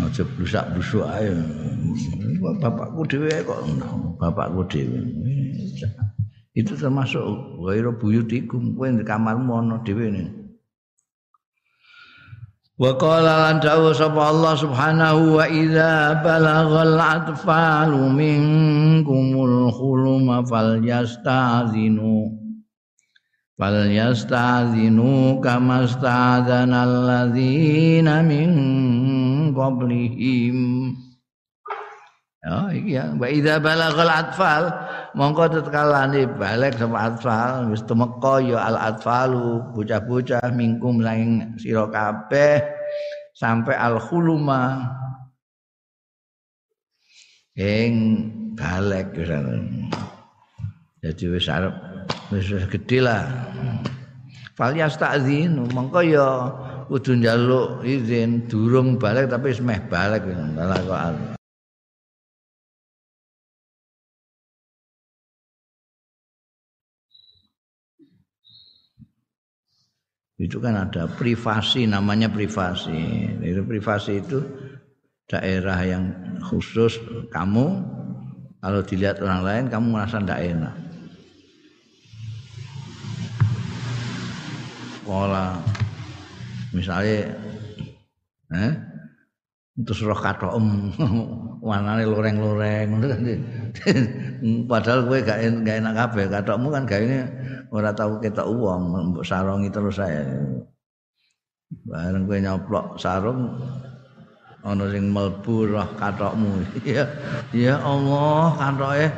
aja 0.00 0.24
blusak-blusuk 0.24 1.04
ae. 1.04 1.28
Bapakku 2.62 3.04
dhewe 3.04 3.44
kok 3.44 3.60
bapakku 4.16 4.64
dhewe. 4.72 4.98
Itu 6.56 6.76
termasuk 6.76 7.24
ghairu 7.60 7.96
buyutikum 7.96 8.76
kowe 8.76 8.88
di 8.88 9.04
kamarmu 9.04 9.52
ana 9.52 9.76
dhewe 9.84 10.06
ne. 10.08 10.24
Wa 12.80 12.96
qala 12.98 13.52
lan 13.52 13.56
dawu 13.60 13.92
sapa 13.92 14.32
Allah 14.32 14.56
subhanahu 14.58 15.38
wa 15.38 15.46
idza 15.46 16.18
balaghal 16.24 16.98
atfalu 16.98 18.10
minkumul 18.10 19.70
khuluma 19.70 20.42
falyastazinu 20.42 22.32
falyastazinu 23.54 25.38
kama 25.38 25.86
stadzana 25.86 26.82
alladzina 26.82 28.18
min 28.26 28.50
qablihim 29.54 30.58
Ya 32.42 32.74
iki 32.74 32.98
ya. 32.98 33.14
Wa 33.14 33.30
idza 33.30 33.62
balagal 33.62 34.10
atfal 34.10 34.66
mongko 35.14 35.46
tetkalane 35.46 36.26
balik 36.26 36.74
sama 36.74 37.14
atfal 37.14 37.70
wis 37.70 37.86
temeka 37.86 38.42
ya 38.42 38.66
al 38.66 38.74
atfalu 38.82 39.62
bocah-bocah 39.78 40.50
mingkum 40.50 40.98
lain 40.98 41.54
sira 41.62 41.86
kabeh 41.86 42.58
sampai 43.38 43.78
al 43.78 44.02
khuluma. 44.02 44.90
Ing 47.54 47.94
balik 48.58 49.14
jadi 50.98 51.24
wis 51.30 51.46
arep 51.46 51.74
wis 52.34 52.50
gedhe 52.74 53.06
lah. 53.06 53.22
Fal 54.58 54.74
mongko 54.74 56.00
ya 56.02 56.26
kudu 56.92 57.16
njaluk 57.16 57.80
izin 57.88 58.44
durung 58.52 59.00
balik 59.00 59.32
tapi 59.32 59.56
semeh 59.56 59.80
balik. 59.88 60.28
Malah 60.28 60.80
kok 60.84 61.00
itu 70.42 70.58
kan 70.58 70.74
ada 70.74 71.08
privasi 71.08 71.88
namanya 71.88 72.28
privasi. 72.28 73.30
Itu 73.40 73.64
privasi 73.64 74.20
itu 74.20 74.44
daerah 75.30 75.80
yang 75.86 76.12
khusus 76.44 76.98
kamu 77.32 77.80
kalau 78.60 78.80
dilihat 78.84 79.22
orang 79.24 79.40
lain 79.40 79.64
kamu 79.72 79.86
merasa 79.96 80.20
tidak 80.20 80.44
enak. 80.44 80.74
Pola 85.06 85.58
misalnya 86.72 87.36
eh 88.52 88.72
terus 89.80 90.04
roh 90.04 90.16
katom 90.16 90.92
warnane 91.66 92.04
loreng-loreng 92.04 92.88
padahal 94.70 95.08
kowe 95.08 95.18
gak 95.24 95.40
gak 95.64 95.78
enak 95.80 95.94
kabeh 95.96 96.24
katokmu 96.28 96.68
kan 96.68 96.84
gaene 96.84 97.18
ora 97.72 97.94
tahu 97.96 98.20
ketok 98.20 98.48
uang 98.52 99.16
sarungi 99.24 99.72
terus 99.72 99.96
saya 99.96 100.26
bareng 101.88 102.28
kowe 102.28 102.36
nyoplok 102.36 103.00
sarung 103.00 103.56
ana 104.62 104.84
sing 104.92 105.08
mlebu 105.08 105.72
roh 105.72 105.88
katokmu 105.96 106.60
ya 106.84 107.08
ya 107.56 107.80
Allah 107.80 108.52
katoke 108.58 109.08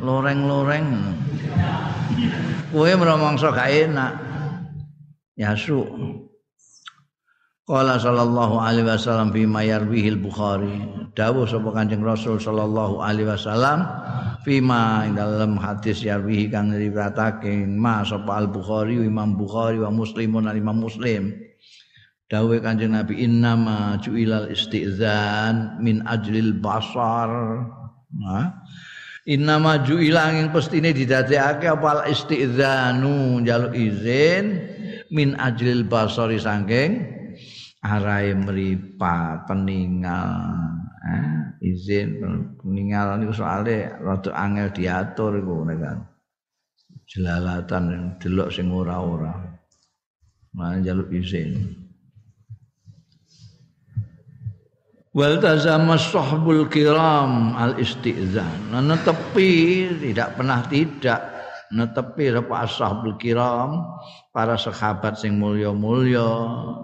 loreng-loreng. 0.00 0.86
Kowe 2.72 2.90
meromongso 2.96 3.48
gak 3.52 3.72
enak. 3.72 4.12
Yasu 5.36 5.84
Qala 7.66 7.98
sallallahu 7.98 8.62
alaihi 8.62 8.86
wasallam 8.86 9.34
fi 9.34 9.42
mayarwihi 9.42 10.14
al-Bukhari. 10.14 10.86
Dawuh 11.18 11.50
sapa 11.50 11.74
Kanjeng 11.74 11.98
Rasul 11.98 12.38
sallallahu 12.38 13.02
alaihi 13.02 13.26
wasallam 13.26 13.82
fi 14.46 14.62
ma 14.62 15.02
dalam 15.10 15.58
hadis 15.58 16.06
yarwihi 16.06 16.46
kang 16.46 16.70
riwayatake 16.70 17.66
ma 17.66 18.06
sapa 18.06 18.38
al-Bukhari 18.38 19.02
Imam 19.02 19.34
Bukhari 19.34 19.82
wa 19.82 19.90
Muslimun 19.90 20.46
Imam 20.46 20.78
Muslim. 20.78 21.34
Dawuh 22.30 22.62
Kanjeng 22.62 22.94
Nabi 22.94 23.26
innama 23.26 23.98
ju'ilal 23.98 24.46
istizan 24.54 25.82
min 25.82 26.06
ajlil 26.06 26.62
basar. 26.62 27.66
Nah, 28.14 28.62
innama 29.26 29.82
ju'ila 29.82 30.38
ing 30.38 30.54
pestine 30.54 30.94
didadekake 30.94 31.66
apa 31.66 32.06
istizanu 32.06 33.42
njaluk 33.42 33.74
izin 33.74 34.62
min 35.10 35.34
ajlil 35.34 35.82
basari 35.82 36.38
saking 36.38 37.15
arai 37.86 38.34
meripat 38.34 39.46
peninggal 39.46 40.34
eh, 41.06 41.62
izin 41.62 42.18
peninggal 42.58 43.14
niku 43.22 43.30
soalnya 43.38 43.94
rada 44.02 44.34
angel 44.34 44.68
diatur 44.74 45.38
iku 45.38 45.62
kan. 45.78 46.02
Jelalatan 47.06 48.18
delok 48.18 48.50
sing 48.50 48.74
ora-ora. 48.74 49.30
Malah 50.58 50.82
jaluk 50.82 51.06
izin. 51.14 51.86
Wal 55.16 55.40
tazama 55.40 55.96
sahbul 55.96 56.68
kiram 56.68 57.56
al 57.56 57.80
istizan 57.80 58.68
nah 58.68 58.84
tepi 59.00 59.88
tidak 59.96 60.36
pernah 60.36 60.60
tidak 60.68 61.35
netepi 61.72 62.30
sapa 62.30 62.54
ashabul 62.66 63.18
kiram 63.18 63.82
para 64.30 64.54
sahabat 64.54 65.18
sing 65.18 65.40
mulya-mulya 65.40 66.28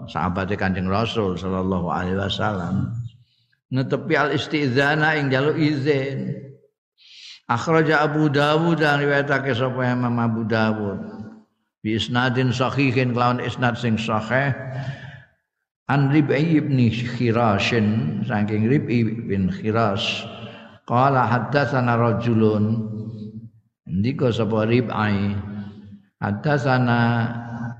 sahabat 0.09 0.51
Kanjeng 0.59 0.89
Rasul 0.91 1.39
sallallahu 1.39 1.87
alaihi 1.87 2.19
wasallam. 2.19 2.91
Netepi 3.73 4.13
al 4.13 4.35
istizana 4.35 5.17
ing 5.17 5.31
jaluk 5.31 5.57
izin. 5.57 6.35
Akhraja 7.49 8.03
Abu 8.07 8.31
Dawud 8.31 8.79
dan 8.79 9.03
riwayatake 9.03 9.51
sapa 9.51 9.83
Imam 9.83 10.15
Abu 10.19 10.47
Dawud. 10.47 10.99
Bi 11.83 11.99
isnadin 11.99 12.55
sahihin 12.55 13.11
kelawan 13.11 13.43
isnad 13.43 13.75
sing 13.75 13.99
sahih. 13.99 14.55
An 15.91 16.07
Rib'i 16.15 16.55
ibn 16.55 16.79
Khirashin 16.79 18.23
saking 18.23 18.71
Rib'i 18.71 19.03
bin 19.03 19.51
Khiras 19.51 20.23
qala 20.87 21.27
haddatsana 21.27 21.99
rajulun 21.99 22.92
Ndika 23.83 24.31
sapa 24.31 24.63
rib'ai 24.63 25.35
Hadasana 26.23 26.99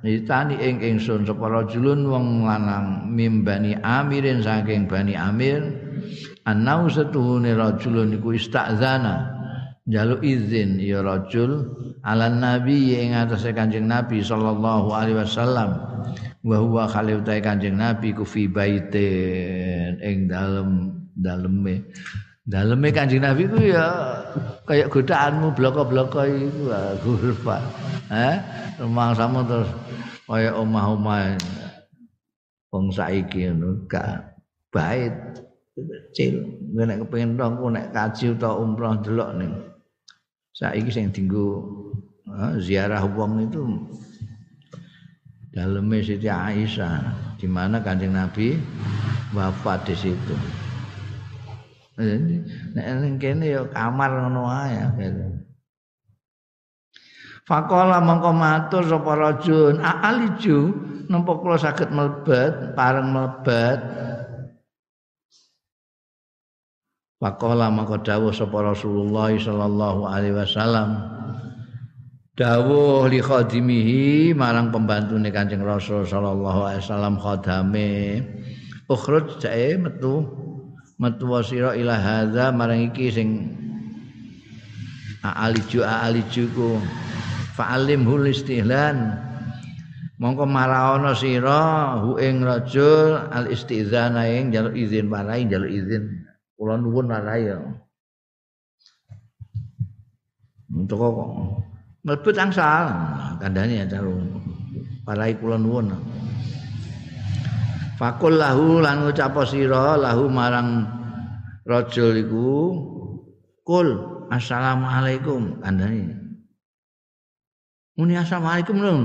Nitani 0.03 0.59
ing 0.59 0.83
ingsun 0.83 1.23
sapa 1.23 1.47
rajulun 1.47 2.03
wong 2.11 2.43
lanang 2.43 3.07
mim 3.07 3.47
bani 3.47 3.71
Amirin 3.79 4.43
saking 4.43 4.83
bani 4.83 5.15
Amir. 5.15 5.63
Annau 6.43 6.91
setuhune 6.91 7.55
rajulun 7.55 8.11
iku 8.11 8.35
istazana. 8.35 9.31
Jaluk 9.87 10.19
izin 10.19 10.75
ya 10.83 10.99
rajul 10.99 11.71
ala 12.03 12.27
nabi 12.27 12.99
ing 12.99 13.15
atase 13.15 13.55
kanjeng 13.55 13.87
nabi 13.87 14.19
sallallahu 14.19 14.91
alaihi 14.91 15.23
wasallam. 15.23 15.71
Wa 16.43 16.59
huwa 16.59 16.83
khalil 16.91 17.23
kanjeng 17.23 17.79
nabi 17.79 18.11
ku 18.11 18.27
fi 18.27 18.51
baitin 18.51 20.03
ing 20.03 20.27
dalem 20.27 20.99
daleme 21.15 21.87
Daleme 22.43 22.91
Kanjeng 22.91 23.23
Nabi 23.23 23.47
ku 23.47 23.55
ya 23.55 23.87
kayak 24.67 24.91
godaanmu 24.91 25.55
bloko-bloko 25.55 26.27
iku 26.27 26.75
gurfa. 26.99 27.63
Eh, 28.11 28.35
rumah 28.83 29.15
sama 29.15 29.47
terus 29.47 29.71
kaya 30.27 30.51
omah-omah. 30.51 31.39
Wong 32.75 32.91
saiki 32.91 33.47
ngono 33.47 33.87
gak 33.87 34.35
bait. 34.75 35.15
Kecil. 35.73 36.43
Nek 36.75 37.07
kepengin 37.07 37.39
ku 37.39 37.71
nek 37.71 37.95
kaji 37.95 38.35
utawa 38.35 38.59
umroh 38.59 38.99
delok 38.99 39.29
ning. 39.39 39.53
Saiki 40.51 40.91
sing 40.91 41.15
dinggo 41.15 41.63
ziarah 42.59 43.07
wong 43.07 43.47
itu. 43.47 43.63
Daleme 45.53 46.01
Siti 46.03 46.27
Aisyah 46.27 47.13
di 47.39 47.45
mana 47.47 47.79
Kanjeng 47.79 48.17
Nabi 48.17 48.57
wafat 49.31 49.85
di 49.87 49.95
situ. 49.95 50.62
Nek 51.97 52.87
ning 53.05 53.21
kene 53.21 53.53
ya 53.53 53.61
kamar 53.69 54.09
ngono 54.17 54.49
ae 54.49 54.81
gitu. 54.97 55.25
Fakola 57.43 57.99
mongko 57.99 58.31
matur 58.31 58.87
sapa 58.87 59.13
rajul, 59.19 59.75
"Aliju 59.83 60.59
napa 61.11 61.31
kula 61.37 61.59
saged 61.59 61.91
mlebet, 61.91 62.71
pareng 62.71 63.11
mlebet?" 63.11 63.83
Fakola 67.19 67.67
mongko 67.67 67.99
dawuh 67.99 68.31
sapa 68.31 68.73
Rasulullah 68.73 69.29
sallallahu 69.35 70.07
alaihi 70.07 70.39
wasallam. 70.39 70.89
Dawuh 72.33 73.05
li 73.13 73.21
khadimihi 73.21 74.33
marang 74.33 74.73
pembantune 74.73 75.29
Kanjeng 75.29 75.61
Rasul 75.61 76.01
sallallahu 76.07 76.65
alaihi 76.65 76.81
wasallam 76.81 77.15
khadame. 77.21 77.91
Ukhruj 78.89 79.37
jae 79.37 79.77
metu 79.77 80.42
metu 81.03 81.27
sira 81.43 81.75
ila 81.75 81.99
hadza 81.99 82.55
marang 82.55 82.87
iki 82.87 83.11
sing 83.11 83.29
aliju 85.19 85.83
aliju 85.83 86.47
ku 86.55 86.79
fa'alim 87.59 88.07
hul 88.07 88.23
istihlan 88.31 89.19
mongko 90.23 90.47
maraono 90.47 91.11
sira 91.11 91.99
hu 91.99 92.15
ing 92.15 92.39
rajul 92.47 93.19
al 93.27 93.51
istizana 93.51 94.23
ing 94.31 94.55
jaluk 94.55 94.71
izin 94.71 95.11
parai 95.11 95.43
jaluk 95.51 95.67
izin. 95.67 96.23
Kula 96.55 96.79
nuwun 96.79 97.11
parai 97.11 97.51
ya. 97.51 97.59
Untuk 100.71 100.97
kok 100.97 101.17
mlebet 102.07 102.35
angsal 102.39 102.87
kandhane 103.43 103.83
ya 103.83 103.85
caru 103.87 104.15
parai 105.03 105.35
kula 105.35 105.59
nuwun 105.59 105.91
Fakul 107.93 108.41
lahu 108.41 108.81
lan 108.81 109.05
ngucap 109.05 109.37
sira 109.45 109.93
lahu 110.01 110.25
marang 110.25 110.89
rajul 111.61 112.17
iku 112.17 112.49
kul 113.61 113.87
assalamualaikum 114.33 115.61
kandhane. 115.61 116.17
Muni 117.93 118.17
assalamualaikum 118.17 118.77
lho. 118.81 118.95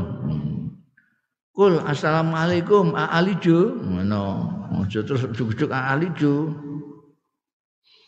Kul 1.53 1.85
assalamualaikum 1.85 2.97
aaliju 2.97 3.77
ngono. 3.85 4.25
Aja 4.79 5.05
terus 5.05 5.29
juk-juk 5.37 5.69
aaliju. 5.69 6.57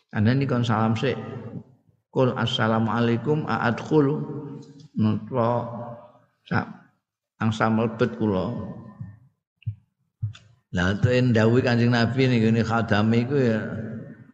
Kandhane 0.08 0.48
kon 0.48 0.64
salam 0.64 0.96
sik. 0.96 1.18
Kul 2.08 2.32
assalamualaikum 2.40 3.44
aadkhul. 3.44 4.24
Nutwa 4.96 5.68
sak 6.48 6.66
angsa 7.36 7.68
mlebet 7.68 8.16
kula. 8.16 8.48
Lah 10.70 10.94
ten 11.02 11.34
dawuh 11.34 11.58
Kanjeng 11.58 11.90
Nabi 11.90 12.30
niku 12.30 12.54
ne 12.54 12.62
khadame 12.62 13.26
iku 13.26 13.34
ya 13.42 13.58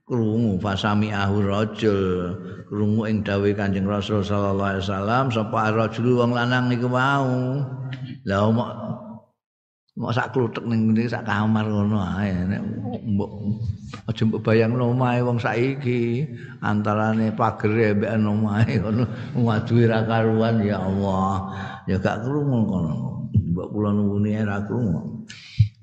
krungu 0.05 0.61
fasami 0.61 1.09
ahu 1.09 1.41
rajul 1.41 2.37
krungu 2.69 3.09
ing 3.09 3.25
dawuh 3.25 3.57
Kanjeng 3.57 3.89
Rasul 3.89 4.21
sallallahu 4.21 4.77
alaihi 4.77 4.85
wasallam 4.85 5.25
sapa 5.33 5.73
rajul 5.73 6.21
wong 6.21 6.37
lanang 6.37 6.69
niku 6.69 6.93
mau. 6.93 7.57
Lah 8.29 8.53
mok 8.53 8.69
mok 9.97 10.13
sak 10.13 10.37
kluthek 10.37 10.69
ning 10.69 10.93
ngene 10.93 11.09
sak 11.09 11.25
kamar 11.25 11.65
ngono 11.73 12.05
ae 12.05 12.29
nek 12.29 12.61
mbok 13.17 13.33
aja 14.05 14.23
mbok 14.29 14.45
bayangno 14.45 14.93
omahe 14.93 15.25
wong 15.25 15.41
saiki 15.41 16.29
antarane 16.61 17.33
pagere 17.33 17.97
mbek 17.97 18.13
omahe 18.21 18.77
ngono 18.77 19.09
waduhe 19.41 19.89
ra 19.89 20.05
karuan 20.05 20.61
ya 20.61 20.85
Allah 20.85 21.49
ya 21.89 21.97
gak 21.97 22.29
krungu 22.29 22.61
kono 22.69 23.25
mbok 23.33 23.73
kula 23.73 23.91
nuwuni 23.97 24.37
ra. 24.45 24.61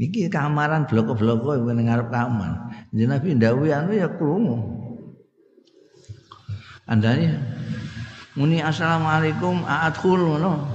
Iki 0.01 0.25
kamaran 0.33 0.89
bloko-bloko 0.89 1.53
ning 1.69 1.85
ngarep 1.85 2.09
kamar. 2.09 2.73
Jadi 2.89 3.05
Nabi 3.05 3.27
ndawuhi 3.37 3.69
anu 3.69 3.91
ya 3.93 4.09
krungu. 4.09 4.57
Andane 6.89 7.37
muni 8.33 8.57
assalamualaikum 8.57 9.61
aadkhul 9.63 10.17
ngono. 10.17 10.65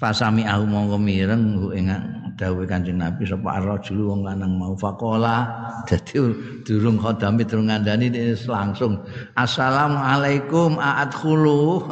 Pasami 0.00 0.48
aku 0.48 0.64
mongko 0.64 0.96
mireng 0.96 1.42
ing 1.76 1.92
dawuh 2.34 2.66
Kanjeng 2.66 2.98
Nabi 2.98 3.22
sapa 3.28 3.62
ar-rajul 3.62 4.10
wong 4.10 4.20
lanang 4.26 4.58
mau 4.58 4.74
faqala 4.74 5.46
dadi 5.88 6.18
durung 6.66 6.98
khodami 6.98 7.46
durung 7.46 7.70
ngandani 7.70 8.10
langsung 8.50 8.98
assalamualaikum 9.38 10.74
aadkhulu 10.82 11.86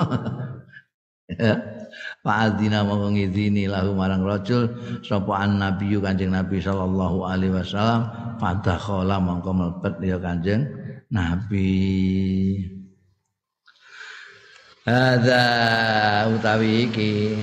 ya 1.38 1.71
Pak 2.22 2.54
Adina 2.54 2.87
mau 2.87 3.11
ngidini 3.11 3.66
lahu 3.66 3.98
marang 3.98 4.22
rajul 4.22 4.70
sapa 5.02 5.42
an 5.42 5.58
nabiyyu 5.58 5.98
Kanjeng 5.98 6.30
Nabi 6.30 6.62
sallallahu 6.62 7.26
alaihi 7.26 7.50
wasallam 7.50 8.06
fadakhala 8.38 9.18
mongko 9.18 9.50
mlebet 9.50 9.94
ya 10.06 10.22
Kanjeng 10.22 10.70
Nabi 11.11 11.74
Ada 14.87 15.42
utawi 16.30 16.87
iki 16.87 17.35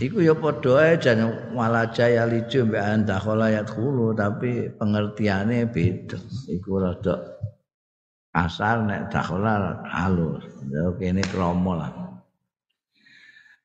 Iku 0.00 0.24
ya 0.24 0.32
padha 0.32 0.80
ae 0.80 0.96
jan 0.96 1.28
walajaya 1.52 2.24
lijo 2.24 2.64
mbek 2.64 2.80
andakhala 2.80 3.52
yadkhulu 3.52 4.16
tapi 4.16 4.72
pengertiane 4.72 5.68
beda. 5.68 6.16
Iku 6.48 6.80
rada 6.80 7.20
asal 8.32 8.88
nek 8.88 9.12
dakhala 9.12 9.84
halus. 9.84 10.40
Ya 10.72 10.88
kene 10.96 11.20
kromo 11.28 11.76
lah. 11.76 12.09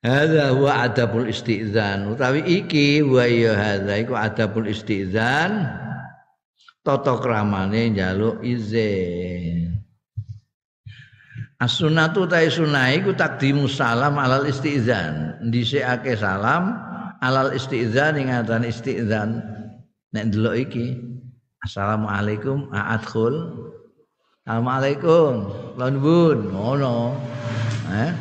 Hadza 0.06 0.54
huwa 0.54 0.86
adabul 0.86 1.26
istizan. 1.26 2.06
Utawi 2.14 2.46
iki 2.46 3.02
wa 3.02 3.26
ya 3.26 3.58
hadza 3.58 3.98
iku 3.98 4.14
adabul 4.14 4.70
istizan. 4.70 5.66
Tata 6.86 7.18
kramane 7.18 7.90
njaluk 7.90 8.38
izin. 8.46 9.82
As-sunnatu 11.58 12.30
ta 12.30 12.38
sunah 12.46 12.94
iku 12.94 13.18
takdimu 13.18 13.66
salam 13.66 14.14
alal 14.14 14.46
istizan. 14.46 15.42
Dhisikake 15.50 16.14
salam 16.14 16.78
alal 17.18 17.50
istizan 17.50 18.14
ing 18.14 18.30
atan 18.30 18.62
istizan. 18.62 19.42
Nek 20.14 20.30
ndelok 20.30 20.54
iki 20.70 20.86
Assalamualaikum 21.66 22.70
a'adkhul. 22.70 23.34
Assalamualaikum. 24.46 25.50
Lanbun 25.74 26.54
ngono. 26.54 27.18
Eh? 27.90 28.14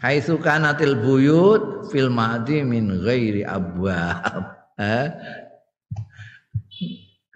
Haitsu 0.00 0.40
kanatil 0.40 0.96
buyut 0.96 1.92
fil 1.92 2.08
madi 2.08 2.64
min 2.64 3.04
ghairi 3.04 3.44
abwab. 3.44 4.56
Eh? 4.80 5.12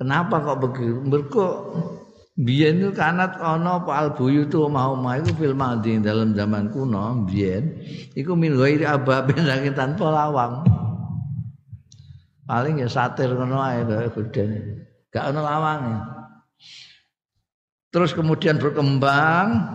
Kenapa 0.00 0.40
kok 0.40 0.64
begitu? 0.64 0.96
Mergo 1.04 1.48
Biyen 2.34 2.82
itu 2.82 2.90
kanat 2.90 3.38
ana 3.38 3.78
apa 3.78 3.94
albuyu 3.94 4.50
tu 4.50 4.66
omah-omah 4.66 5.22
iku 5.22 5.38
fil 5.38 5.54
madi 5.54 5.94
dalam 6.02 6.34
zaman 6.34 6.66
kuno 6.74 7.30
biyen 7.30 7.78
iku 8.18 8.34
min 8.34 8.58
ghairi 8.58 8.82
ababen 8.82 9.38
saking 9.46 9.78
tanpa 9.78 10.10
lawang. 10.10 10.66
Paling 12.42 12.82
ya 12.82 12.90
satir 12.90 13.30
ngono 13.30 13.62
ae 13.62 13.86
gedene. 14.10 14.88
Gak 15.14 15.30
ana 15.30 15.40
lawange. 15.46 15.96
Terus 17.94 18.10
kemudian 18.10 18.58
berkembang 18.58 19.70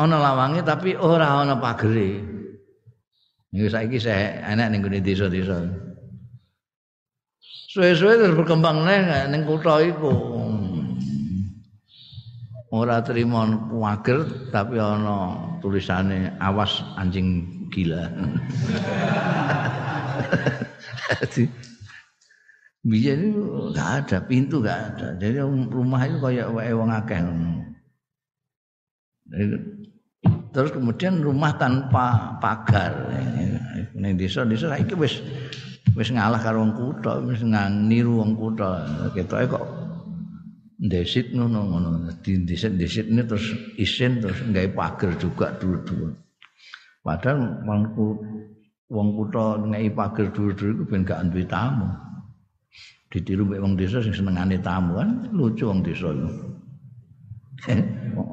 ana 0.00 0.16
lawange 0.16 0.64
tapi 0.64 0.96
ora 0.96 1.44
ana 1.44 1.60
pagere. 1.60 2.24
Niku 3.52 3.68
saiki 3.68 4.00
saya 4.00 4.40
enak 4.48 4.72
ning 4.72 4.80
gone 4.80 5.04
desa-desa. 5.04 5.68
Suwe-suwe 7.70 8.14
terus 8.16 8.38
berkembang 8.38 8.82
neng 8.88 9.30
ning 9.30 9.42
kutha 9.44 9.84
iku. 9.84 10.40
ora 12.70 13.02
terima 13.02 13.50
wager 13.74 14.22
tapi 14.54 14.78
ana 14.78 15.34
tulisane 15.58 16.30
awas 16.38 16.86
anjing 16.94 17.42
gila. 17.74 18.06
Jadi 21.10 21.50
itu 22.86 23.42
enggak 23.74 23.90
ada 24.06 24.18
pintu 24.22 24.62
enggak 24.62 24.94
ada. 24.94 25.18
Jadi 25.18 25.42
rumah 25.68 26.06
itu 26.06 26.16
kayak 26.22 26.48
wae 26.54 26.70
wong 26.70 26.94
akeh 26.94 27.18
Terus 30.50 30.70
kemudian 30.74 31.22
rumah 31.22 31.54
tanpa 31.54 32.36
pagar. 32.42 33.10
Ning 33.94 34.18
desa-desa 34.18 34.74
saiki 34.74 34.98
wis 34.98 35.22
wis 35.94 36.08
ngalah 36.10 36.42
karo 36.42 36.62
wong 36.66 36.74
kutha, 36.74 37.22
wis 37.22 37.42
niru 37.86 38.18
wong 38.18 38.34
kutha. 38.34 38.82
Ketoke 39.14 39.46
kok 39.46 39.64
ndesit 40.80 41.36
ngono 41.36 41.60
ngono 41.68 41.88
di 42.24 42.40
ndesit 42.40 42.72
ndesit 42.72 43.06
ini 43.12 43.22
terus 43.28 43.52
isin 43.76 44.24
terus 44.24 44.40
nggawe 44.40 44.72
pagar 44.72 45.12
juga 45.20 45.52
dulu-dulu 45.60 46.16
padahal 47.04 47.60
wongku 47.68 48.06
wong 48.88 49.08
kutha 49.12 49.60
ngei 49.60 49.92
pagar 49.92 50.32
dulu-dulu 50.32 50.70
iku 50.80 50.84
ben 50.88 51.04
gak 51.04 51.20
duwe 51.28 51.44
tamu 51.44 51.84
ditiru 53.12 53.44
mek 53.44 53.60
wong 53.60 53.76
desa 53.76 54.00
sing 54.00 54.16
senengane 54.16 54.56
tamu 54.64 54.96
kan 54.96 55.28
lucu 55.36 55.68
wong 55.68 55.84
desa 55.84 56.16
iku 56.16 56.32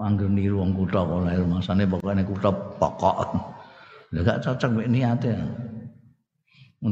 anggere 0.04 0.32
niru 0.32 0.64
wong 0.64 0.72
kutha 0.78 1.04
kok 1.04 1.22
lahir 1.26 1.44
masane 1.44 1.84
pokoknya 1.84 2.24
kutha 2.24 2.50
pokok 2.80 3.18
lha 4.14 4.20
gak 4.24 4.40
cocok 4.44 4.72
mek 4.72 4.88
niate 4.88 5.36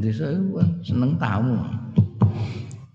desa 0.03 0.27
iku 0.35 0.59
seneng 0.83 1.15
tamu 1.15 1.55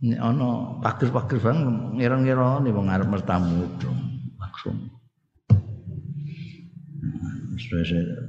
Ini 0.00 0.16
ana 0.16 0.80
pager-pager 0.80 1.36
bang 1.44 1.58
ngira-ngira 2.00 2.64
wong 2.64 2.88
arep 2.88 3.04
mertamu 3.04 3.68
itu 3.68 3.92
langsung. 4.40 4.88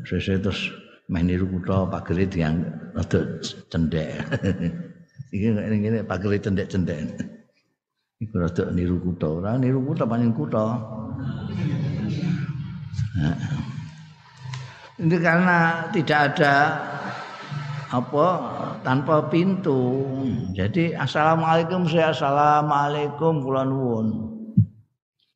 Sese 0.03 0.35
terus 0.43 0.67
main 1.07 1.31
niru 1.31 1.47
kutha 1.47 1.87
pagere 1.87 2.27
dianggap 2.27 2.75
rada 2.91 3.19
cendek. 3.71 4.19
Iki 5.35 5.47
ngene 5.55 6.03
pagere 6.03 6.43
cendek-cendek. 6.43 7.39
Iku 8.21 8.37
rada 8.37 8.69
niru 8.69 9.01
kutha, 9.01 9.25
ora 9.25 9.57
niru 9.57 9.81
kutha 9.81 10.05
pancen 10.05 10.29
kutha. 10.37 10.77
Nah. 13.17 13.37
Ini 15.01 15.17
karena 15.17 15.89
tidak 15.89 16.19
ada 16.29 16.53
apa 17.89 18.25
tanpa 18.85 19.25
pintu. 19.33 20.05
Jadi 20.53 20.93
assalamualaikum 20.93 21.89
saya 21.89 22.13
assalamualaikum 22.13 23.41
kula 23.41 23.65
nuwun. 23.65 24.07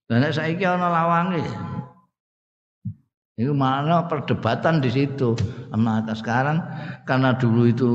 Lah 0.05 0.21
nek 0.21 0.37
saiki 0.37 0.61
ana 0.61 0.85
lawange. 0.85 1.41
Itu 3.33 3.57
mana 3.57 4.05
perdebatan 4.05 4.85
di 4.85 4.93
situ. 4.93 5.33
Maka 5.73 6.13
sekarang 6.13 6.61
karena 7.09 7.33
dulu 7.33 7.65
itu 7.65 7.91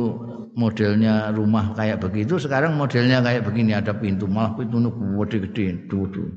modelnya 0.56 1.30
rumah 1.30 1.74
kayak 1.74 2.02
begitu, 2.02 2.38
sekarang 2.38 2.74
modelnya 2.74 3.22
kayak 3.22 3.46
begini 3.46 3.74
ada 3.74 3.94
pintu, 3.94 4.26
malah 4.26 4.54
pintu 4.56 4.78
gede-gede 4.80 5.86
dulu. 5.86 6.30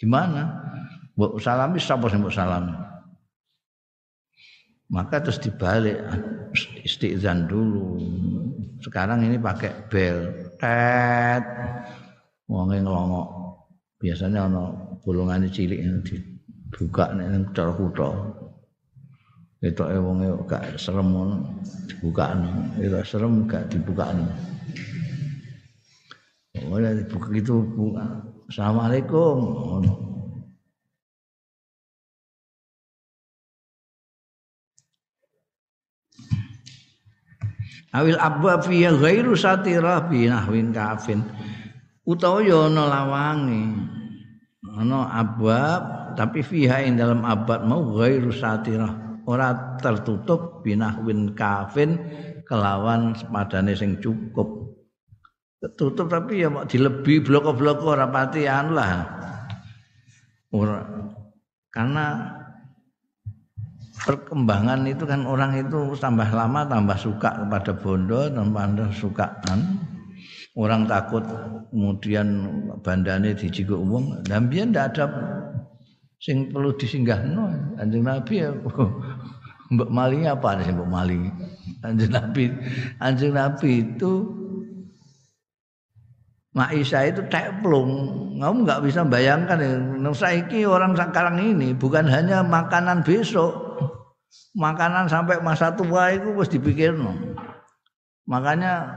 Gimana? 0.00 0.48
Mbok 1.14 1.36
salami 1.36 1.76
sapa 1.76 2.08
sing 2.08 2.24
mbok 2.24 2.32
salami? 2.32 2.72
Maka 4.90 5.22
terus 5.22 5.38
dibalik 5.38 6.00
istizan 6.82 7.46
dulu. 7.46 8.00
Sekarang 8.80 9.22
ini 9.22 9.36
pakai 9.38 9.86
bel, 9.86 10.18
tet, 10.56 11.44
wonge 12.48 12.80
ngelongok. 12.82 13.28
Biasanya 14.00 14.48
ono 14.48 14.96
bolongane 15.04 15.52
cilik 15.52 15.78
dibuka 16.00 17.12
nek 17.12 17.52
cara 17.52 17.72
kutha. 17.76 18.08
Ketoke 19.60 19.96
wonge 20.00 20.28
gak 20.48 20.80
serem 20.80 21.12
ngono 21.12 21.36
dibukakno. 21.84 22.80
Itu 22.80 22.96
serem 23.04 23.44
gak 23.44 23.68
dibukakno. 23.68 24.24
Oh, 26.64 26.80
dibuka 26.80 27.28
gitu 27.36 27.62
buka. 27.76 28.24
Assalamualaikum. 28.48 29.38
awil 37.90 38.18
abwa 38.22 38.62
fi 38.62 38.86
ghairu 38.86 39.34
satirah 39.34 40.06
bi 40.06 40.30
nahwin 40.30 40.70
kafin 40.70 41.26
utawa 42.06 42.38
ya 42.38 42.70
ana 42.70 42.86
lawange 42.86 43.62
ana 44.78 45.10
tapi 46.14 46.38
fiha 46.38 46.86
ing 46.86 46.94
dalam 46.94 47.26
abad 47.26 47.66
mau 47.66 47.82
ghairu 47.98 48.30
satirah 48.30 49.09
ora 49.28 49.76
tertutup 49.80 50.64
binahwin 50.64 51.36
kafin 51.36 51.98
kelawan 52.48 53.16
sepadane 53.16 53.76
sing 53.76 54.00
cukup. 54.00 54.76
Tertutup 55.60 56.08
tapi 56.08 56.40
ya 56.40 56.48
mau 56.48 56.64
dilebi 56.64 57.20
blok-blok 57.20 57.84
ora 57.84 58.08
pati 58.08 58.48
anu 58.48 58.76
lah. 58.76 59.04
Ora. 60.50 60.80
Karena 61.70 62.40
perkembangan 64.00 64.88
itu 64.88 65.04
kan 65.04 65.28
orang 65.28 65.60
itu 65.60 65.92
tambah 66.00 66.26
lama 66.32 66.64
tambah 66.64 66.96
suka 66.96 67.44
kepada 67.44 67.72
bondo 67.76 68.32
tambah 68.32 68.88
suka 68.96 69.28
kan 69.44 69.60
orang 70.56 70.88
takut 70.88 71.22
kemudian 71.68 72.48
bandane 72.80 73.36
dijiko 73.36 73.76
umum 73.76 74.18
dan 74.24 74.48
biar 74.48 74.72
ndak 74.72 74.96
ada 74.96 75.04
sing 76.20 76.52
perlu 76.52 76.76
disinggahno 76.76 77.48
anjing 77.80 78.04
nabi 78.04 78.44
ya 78.44 78.52
mbok 79.72 79.90
maling 79.90 80.28
apa 80.28 80.60
sing 80.60 80.76
mbok 80.76 80.90
maling 80.92 81.32
anjing 81.80 82.12
nabi 82.12 82.44
anjing 83.00 83.32
nabi 83.32 83.70
itu 83.80 84.40
Maisa 86.50 87.06
itu 87.06 87.22
teplung, 87.30 87.94
kamu 88.34 88.66
nggak 88.66 88.82
bisa 88.82 89.06
bayangkan 89.06 89.54
ya. 89.62 89.70
Saiki 90.10 90.66
orang 90.66 90.98
sekarang 90.98 91.38
ini 91.38 91.70
bukan 91.70 92.10
hanya 92.10 92.42
makanan 92.42 93.06
besok, 93.06 93.54
makanan 94.58 95.06
sampai 95.06 95.38
masa 95.46 95.70
tua 95.70 96.10
itu 96.10 96.34
harus 96.34 96.50
dipikir 96.50 96.90
no. 96.90 97.14
Makanya 98.26 98.90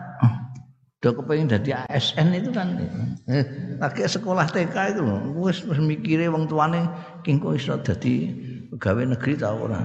udah 1.03 1.11
kepengen 1.19 1.51
jadi 1.51 1.83
ASN 1.91 2.31
itu 2.31 2.55
kan 2.55 2.79
eh, 3.27 3.43
lagi 3.75 4.07
sekolah 4.07 4.47
TK 4.47 4.95
itu 4.95 5.01
loh 5.03 5.19
wis 5.35 5.59
wis 5.67 5.75
mikire 5.75 6.31
wong 6.31 6.47
tuane 6.47 6.87
king 7.27 7.43
kok 7.43 7.59
iso 7.59 7.75
dadi 7.83 8.31
pegawai 8.71 9.11
negeri 9.11 9.35
ta 9.35 9.51
ora 9.51 9.83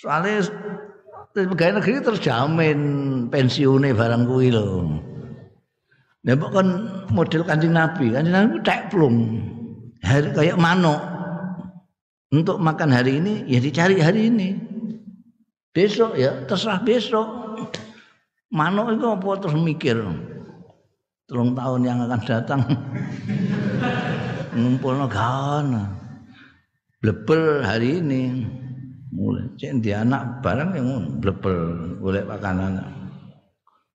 soalnya 0.00 0.48
pegawai 1.36 1.76
negeri 1.76 2.00
terjamin 2.00 2.80
pensiunnya 3.28 3.92
barang 3.92 4.24
kuwi 4.24 4.48
lho 4.48 4.96
Nah, 6.24 6.40
kan 6.40 6.68
model 7.12 7.44
kancing 7.44 7.76
Nabi, 7.76 8.08
kancing 8.08 8.32
Nabi 8.32 8.56
tak 8.64 8.88
plung. 8.88 9.44
Hari 10.00 10.32
kayak 10.32 10.56
manuk. 10.56 10.96
Untuk 12.32 12.56
makan 12.58 12.90
hari 12.90 13.20
ini 13.20 13.44
ya 13.44 13.60
dicari 13.60 14.00
hari 14.00 14.32
ini. 14.32 14.56
Besok 15.76 16.16
ya 16.16 16.48
terserah 16.48 16.80
besok. 16.80 17.53
Manuk 18.52 18.98
itu 18.98 19.06
apa 19.08 19.28
terus 19.40 19.56
mikir. 19.56 19.96
Telung 21.24 21.56
tahun 21.56 21.80
yang 21.88 21.98
akan 22.04 22.20
datang. 22.28 22.60
Ngumpulno 24.58 25.08
gawana. 25.08 25.88
Blebel 27.00 27.64
hari 27.64 28.04
ini. 28.04 28.44
Mulai 29.14 29.46
cek 29.56 29.78
di 29.78 29.94
anak 29.94 30.42
barang 30.42 30.70
yang 30.74 30.88
blebel 31.22 31.96
boleh 32.02 32.26
makanan. 32.26 32.82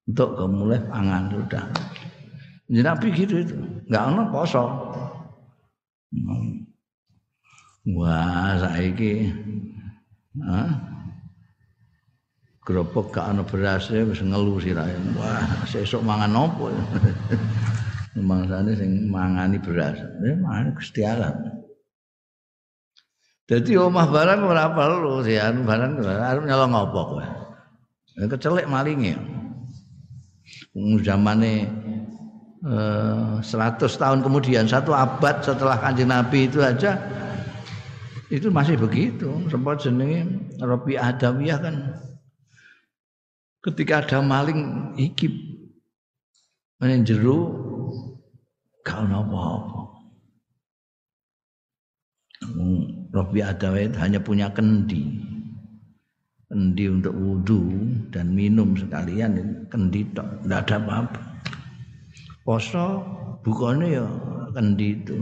Untuk 0.10 0.40
kemulai 0.40 0.82
pangan 0.90 1.30
sudah. 1.30 1.66
Jadi 2.70 2.82
Nabi 2.86 3.08
gitu 3.14 3.36
itu, 3.42 3.58
nggak 3.90 4.04
ono 4.14 4.24
poso. 4.30 4.66
Wah, 7.90 8.58
saiki 8.62 9.34
Hah? 10.38 10.89
Gerobak 12.70 13.10
gak 13.10 13.34
ono 13.34 13.42
beras 13.42 13.90
wis 13.90 14.22
ngelu 14.22 14.62
sirahe. 14.62 14.94
Wah, 15.18 15.66
sesuk 15.66 16.06
mangan 16.06 16.38
opo? 16.38 16.70
Mangsane 18.30 18.78
sing 18.78 19.10
mangani 19.10 19.58
beras. 19.58 19.98
Ya 20.22 20.38
mangan 20.38 20.78
Gusti 20.78 21.02
Allah. 21.02 21.34
Dadi 23.50 23.74
omah 23.74 24.06
barang 24.14 24.46
ora 24.46 24.70
perlu 24.70 25.26
anu 25.26 25.66
barang 25.66 25.92
arep 26.06 26.44
nyolong 26.46 26.74
apa 26.78 27.02
kowe. 27.10 27.26
Kecelek 28.30 28.70
malinge. 28.70 29.18
Zamane 31.02 31.66
100 32.62 33.42
eh, 33.50 33.98
tahun 33.98 34.20
kemudian 34.22 34.70
satu 34.70 34.94
abad 34.94 35.42
setelah 35.42 35.82
kanjeng 35.82 36.14
Nabi 36.14 36.46
itu 36.46 36.62
aja 36.62 37.02
itu 38.30 38.54
masih 38.54 38.78
begitu 38.78 39.32
sempat 39.50 39.82
jenenge 39.82 40.28
Robi 40.62 41.00
Adawiyah 41.00 41.60
kan 41.64 41.76
ketika 43.60 44.04
ada 44.04 44.20
maling 44.24 44.94
ikip 44.96 45.32
main 46.80 47.04
jeru 47.04 47.52
kau 48.88 49.04
apa-apa. 49.04 49.80
Robi 53.10 53.44
Adawiyah 53.44 54.00
hanya 54.00 54.20
punya 54.24 54.48
kendi. 54.56 55.28
Kendi 56.50 56.90
untuk 56.90 57.14
wudhu 57.14 57.62
dan 58.10 58.34
minum 58.34 58.74
sekalian 58.74 59.68
kendi 59.70 60.02
tok 60.18 60.42
tidak 60.42 60.66
ada 60.66 60.76
apa-apa. 60.82 61.22
Poso 62.42 63.06
bukane 63.46 64.00
ya 64.00 64.08
kendi 64.56 64.98
itu. 64.98 65.18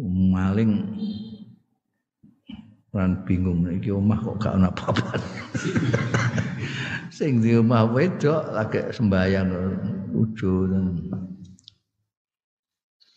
Maling 0.00 0.72
Ran 2.90 3.22
bingung 3.22 3.62
iki 3.70 3.94
omah 3.94 4.18
kok 4.18 4.36
gak 4.42 4.58
ana 4.58 4.66
apa-apa. 4.66 5.14
Sing 7.16 7.38
di 7.38 7.54
omah 7.54 7.86
wedok 7.86 8.50
lagi 8.50 8.82
sembayang 8.90 9.48
ujo 10.10 10.66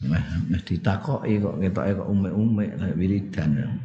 Meh 0.03 0.24
meh 0.51 0.61
ditakoki 0.67 1.39
kok 1.39 1.57
ketoke 1.63 1.91
kok 1.95 2.09
umek-umek 2.11 2.69
wiridan. 2.99 3.80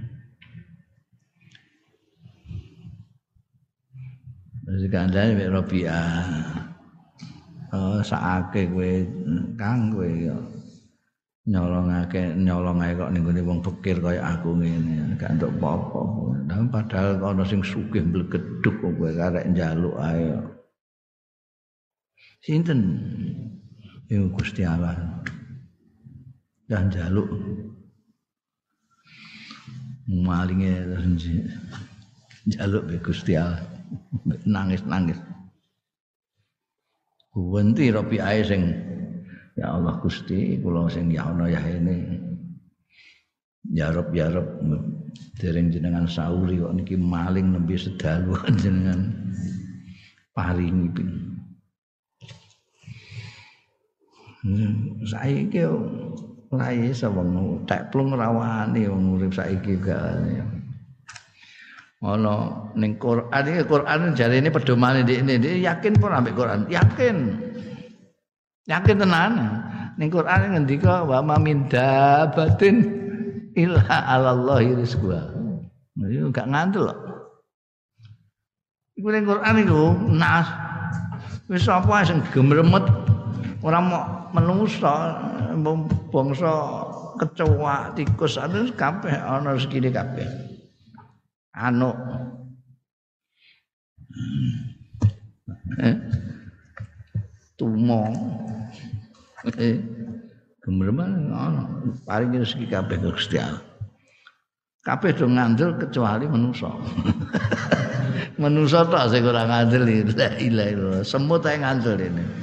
Terus 4.66 4.84
kandhane 4.92 5.32
mek 5.38 5.52
Rabi'ah. 5.54 6.20
Oh, 7.72 8.00
sakake 8.04 8.68
kowe 8.68 8.92
Kang 9.56 9.94
kowe 9.94 10.10
nyolongake 11.48 12.36
nyolongake 12.36 13.00
kok 13.00 13.10
ning 13.12 13.24
gone 13.24 13.40
wong 13.40 13.60
pikir 13.64 13.96
kaya 14.04 14.20
aku 14.20 14.52
ngene 14.60 15.16
gak 15.16 15.32
entuk 15.32 15.52
apa-apa. 15.56 16.00
padahal 16.68 17.24
ana 17.24 17.44
sing 17.48 17.64
sugih 17.64 18.04
mblegeduk 18.04 18.76
kowe 18.84 19.08
karek 19.08 19.48
njaluk 19.48 19.96
ae. 19.96 20.28
Sinten? 22.44 22.80
Yo 24.12 24.28
Gusti 24.28 24.64
Allah. 24.64 24.92
Dan 26.68 26.92
njaluk 26.92 27.28
malinge 30.04 30.84
njaluk 32.44 32.82
be 32.92 32.96
Gusti 33.00 33.40
Allah. 33.40 33.64
nangis-nangis. 34.44 35.16
Wenti 37.32 37.88
robi 37.88 38.20
ae 38.20 38.44
sing 38.44 38.62
ya 39.58 39.74
Allah 39.74 39.98
Gusti 39.98 40.62
kula 40.62 40.86
sing 40.86 41.10
ya 41.10 41.26
ana 41.26 41.50
ya 41.50 41.58
ini. 41.66 42.22
Ya 43.68 43.90
Rob 43.90 44.14
ya 44.14 44.30
Rob 44.30 44.46
dereng 45.36 45.68
jenengan 45.74 46.06
sauri 46.06 46.62
kok 46.62 46.72
niki 46.78 46.94
maling 46.94 47.52
nembe 47.52 47.74
sedalu 47.74 48.38
jenengan 48.62 49.12
paringi 50.32 50.88
pin. 50.94 51.10
Hmm, 54.46 55.02
saiki 55.02 55.66
ora 56.48 56.70
iso 56.72 57.10
wong 57.10 57.66
tek 57.66 57.90
plung 57.90 58.14
rawani 58.14 58.86
wong 58.86 59.18
urip 59.18 59.34
saiki 59.34 59.76
gak 59.82 60.22
ana 61.98 62.62
ning 62.78 62.94
Quran 63.02 63.44
iki 63.50 63.62
Quran 63.66 64.14
jare 64.14 64.38
ini 64.38 64.48
ini 65.18 65.66
yakin 65.66 65.98
pun 65.98 66.14
ambek 66.14 66.38
Quran 66.38 66.70
yakin 66.70 67.16
yakin 68.68 68.96
tenan? 69.00 69.32
Ning 69.98 70.14
Quran 70.14 70.54
ngendika 70.54 71.02
wa 71.02 71.18
ma 71.24 71.36
min 71.42 71.66
dabatin 71.66 72.86
illa 73.58 73.82
Allah 74.06 74.62
rizqa 74.62 75.34
itu 75.98 76.30
gak 76.30 76.46
ngantul 76.46 76.94
iku 78.98 79.08
ning 79.14 79.24
Quran 79.24 79.54
iku 79.62 79.82
nas. 80.10 80.46
Wis 81.48 81.64
apa 81.70 82.04
sing 82.04 82.20
gemremet? 82.34 82.84
Ora 83.64 83.80
mau 83.80 84.28
menungsa 84.36 85.16
bangsa 86.12 86.52
kecoa 87.16 87.96
tikus 87.96 88.36
anu 88.36 88.68
kabeh 88.74 89.14
ana 89.16 89.56
rezekine 89.56 89.88
kabeh. 89.88 90.26
Anu. 91.56 91.94
Eh? 95.78 95.96
Tumo 97.58 98.02
eh 99.56 99.80
gemerman 100.60 101.32
ana 101.32 101.64
paling 102.04 102.36
rezeki 102.36 102.68
kabeh 102.68 103.00
Gusti 103.00 103.40
Allah. 103.40 103.64
Kabeh 104.84 105.16
do 105.16 105.28
ngandel 105.28 105.76
kecuali 105.80 106.28
manusa 106.28 106.68
manusa 108.42 108.84
tok 108.88 109.08
sing 109.12 109.24
ora 109.24 109.48
ngandel 109.48 109.84
la 109.84 109.92
ilaha 109.92 110.36
illallah. 110.40 111.02
Semut 111.04 111.44
ae 111.48 111.56
ngandel 111.56 111.96
ini. 111.96 112.24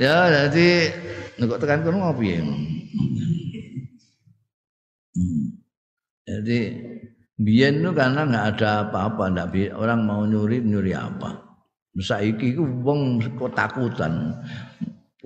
Ya 0.00 0.32
jadi 0.32 0.96
nek 1.36 1.60
tekan 1.60 1.84
kono 1.84 2.08
apa 2.08 2.24
ya? 2.24 2.40
Jadi 6.24 6.58
biyen 7.36 7.84
itu 7.84 7.92
karena 7.92 8.24
nggak 8.24 8.46
ada 8.56 8.88
apa-apa, 8.88 9.28
orang 9.76 10.00
mau 10.08 10.24
nyuri 10.24 10.64
nyuri 10.64 10.96
apa. 10.96 11.49
Saiki 11.98 12.54
ku 12.54 12.62
wong 12.86 13.18
ketakutan. 13.18 14.30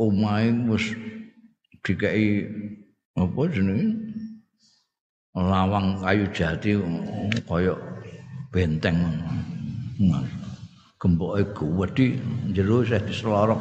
Omahe 0.00 0.48
wis 0.72 0.96
dikai 1.84 2.48
apa 3.14 3.40
jenenge? 3.52 4.00
Lawang 5.36 6.00
kayu 6.00 6.24
jati 6.32 6.78
kaya 7.44 7.74
benteng. 8.48 8.96
Gemboke 10.96 11.44
gede 11.52 12.16
jero 12.56 12.80
saya 12.80 13.04
diselorok. 13.04 13.60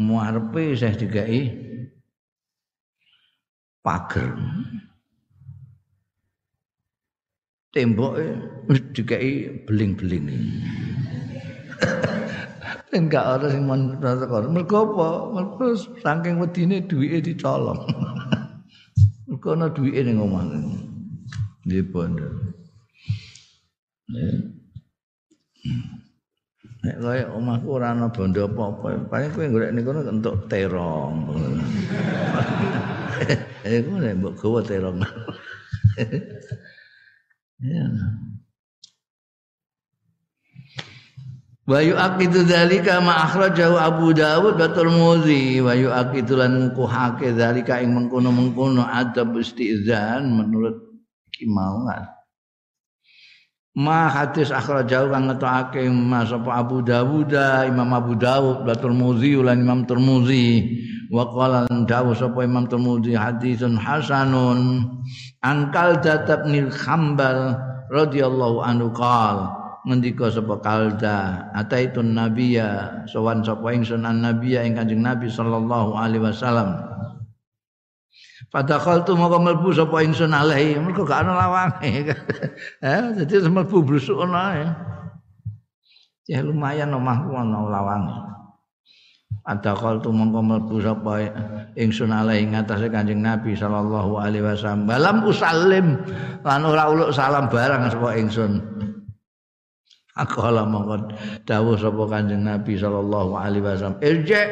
Muarepe 0.00 0.72
saya 0.72 0.96
dikai 0.96 1.52
pager 3.84 4.34
temboke 7.76 8.24
wis 8.72 8.80
dikai 8.96 9.52
beling-beling 9.68 10.32
Ben 12.88 13.12
gak 13.12 13.42
ora 13.42 13.52
sing 13.52 13.68
mon 13.68 14.00
tekan. 14.00 14.48
Mergo 14.54 14.88
apa? 14.88 15.08
Mergo 15.34 15.76
saking 16.00 16.40
wedine 16.40 16.80
duwike 16.86 17.18
dicolong. 17.20 17.82
Mergo 19.28 19.48
ana 19.52 19.66
duwike 19.68 20.00
ning 20.06 20.22
omah. 20.22 20.46
Nggih 21.66 21.84
bondo. 21.92 22.30
Nek 26.86 26.96
kaya 27.02 27.26
omahku 27.34 27.66
ora 27.74 27.90
ana 27.90 28.06
bondo 28.06 28.46
apa-apa, 28.46 29.10
paling 29.10 29.30
kowe 29.34 29.46
golek 29.50 29.74
niku 29.74 29.90
entuk 29.92 30.46
terong. 30.48 31.14
Eh, 33.66 33.82
kowe 33.82 33.98
nek 33.98 34.14
mbok 34.22 34.38
gawa 34.38 34.60
terong. 34.62 35.02
Ya. 37.60 37.86
Wa 41.66 41.82
yu'aqidu 41.82 42.46
dzalika 42.46 43.02
ma 43.02 43.26
akhrajahu 43.26 43.74
Abu 43.74 44.14
Dawud 44.14 44.54
wa 44.54 44.70
Tirmidzi 44.70 45.58
wa 45.58 45.74
yu'aqidu 45.74 46.38
lan 46.38 46.62
ngukuhake 46.62 47.34
dzalika 47.34 47.82
ing 47.82 47.90
mengkono-mengkono 47.90 48.86
adab 48.86 49.34
istizan 49.34 50.30
menurut 50.30 50.78
kimauan. 51.34 52.15
Ma 53.76 54.08
hadis 54.08 54.48
akhrajahu 54.48 55.12
kang 55.12 55.28
ngetokake 55.28 55.84
Mas 55.92 56.32
apa 56.32 56.64
Abu 56.64 56.80
Dawud 56.80 57.28
Imam 57.68 57.92
Abu 57.92 58.16
Dawud 58.16 58.64
wa 58.64 58.72
Tirmidzi 58.72 59.36
lan 59.36 59.60
Imam 59.60 59.84
Tirmidzi 59.84 60.48
wa 61.12 61.28
qala 61.28 61.68
dawu 61.84 62.16
sapa 62.16 62.40
Imam 62.40 62.64
Tirmidzi 62.64 63.12
hadisun 63.12 63.76
hasanun 63.76 64.80
an 65.44 65.68
Qaldah 65.76 66.24
bin 66.48 66.72
Khambal 66.72 67.52
radhiyallahu 67.92 68.64
anhu 68.64 68.88
qala 68.96 69.52
ngendika 69.84 70.32
sapa 70.32 70.56
kalda 70.64 71.46
ataitun 71.52 72.16
nabiyya 72.16 73.04
sowan 73.06 73.44
sapa 73.44 73.76
ingsun 73.76 74.02
an 74.02 74.24
nabiyya 74.24 74.64
ing 74.64 74.74
kanjeng 74.74 75.04
nabi 75.04 75.28
sallallahu 75.28 75.94
alaihi 75.94 76.26
wasallam 76.26 76.74
Padahal 78.52 79.02
tu 79.08 79.16
mau 79.16 79.32
melbu 79.32 79.72
sapa 79.72 80.04
ingsun 80.04 80.32
alaihi 80.32 80.76
mergo 80.76 81.08
gak 81.08 81.24
ana 81.24 81.32
lawange. 81.36 82.12
Eh 82.84 83.04
dadi 83.22 83.34
mlebu 83.48 83.80
brusuk 83.80 84.20
ana 84.28 84.42
ya 84.52 84.68
ya 86.28 86.38
lumayan 86.44 86.92
omahku 86.92 87.32
ana 87.32 87.64
lawange. 87.64 88.16
Padahal 89.40 90.04
tu 90.04 90.12
mongko 90.12 90.40
melbu 90.44 90.76
sapa 90.84 91.12
ingsun 91.80 92.12
alaihi 92.12 92.52
ngatasé 92.52 92.92
kanjeng 92.92 93.24
nabi 93.24 93.56
sallallahu 93.56 94.20
alaihi 94.20 94.44
wasallam. 94.44 94.84
Balam 94.84 95.24
usalim 95.24 95.96
lan 96.44 96.60
ora 96.68 96.92
uluk 96.92 97.10
salam 97.16 97.48
barang 97.48 97.88
sapa 97.88 98.20
ingsun. 98.20 98.52
Akala 100.16 100.64
mongkon 100.64 101.12
dawuh 101.44 101.76
sapa 101.76 102.08
Kanjeng 102.08 102.40
Nabi 102.40 102.80
sallallahu 102.80 103.36
alaihi 103.36 103.60
wasallam. 103.60 104.00
Irji. 104.00 104.42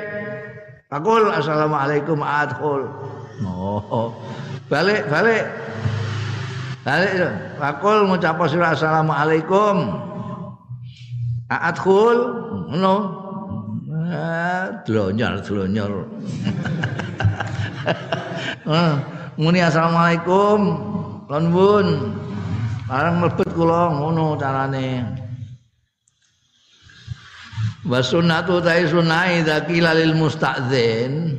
Akul 0.92 1.24
assalamualaikum. 1.32 2.20
Adkhul. 2.20 2.84
Oh. 3.42 4.14
Balik, 4.70 5.10
balik. 5.10 5.44
Balik. 6.86 7.12
Akul 7.58 8.06
ngucap 8.06 8.38
sira 8.46 8.76
assalamualaikum. 8.76 9.98
Adkhul. 11.50 12.18
Ngono. 12.70 12.96
Ah, 14.14 14.84
dlonyor, 14.86 15.42
dlonyor. 15.42 16.06
Ah, 18.68 18.94
muni 19.40 19.58
assalamualaikum. 19.64 20.60
Lan 21.26 21.44
bun. 21.50 21.86
Barang 22.86 23.24
mlebet 23.24 23.48
kula 23.56 23.90
ngono 23.96 24.36
carane. 24.38 25.24
wa 27.84 28.00
sunnatu 28.00 28.64
ta 28.64 28.80
sunai 28.80 29.44
dzakila 29.44 29.92
lil 29.92 30.16
mustadzin 30.16 31.36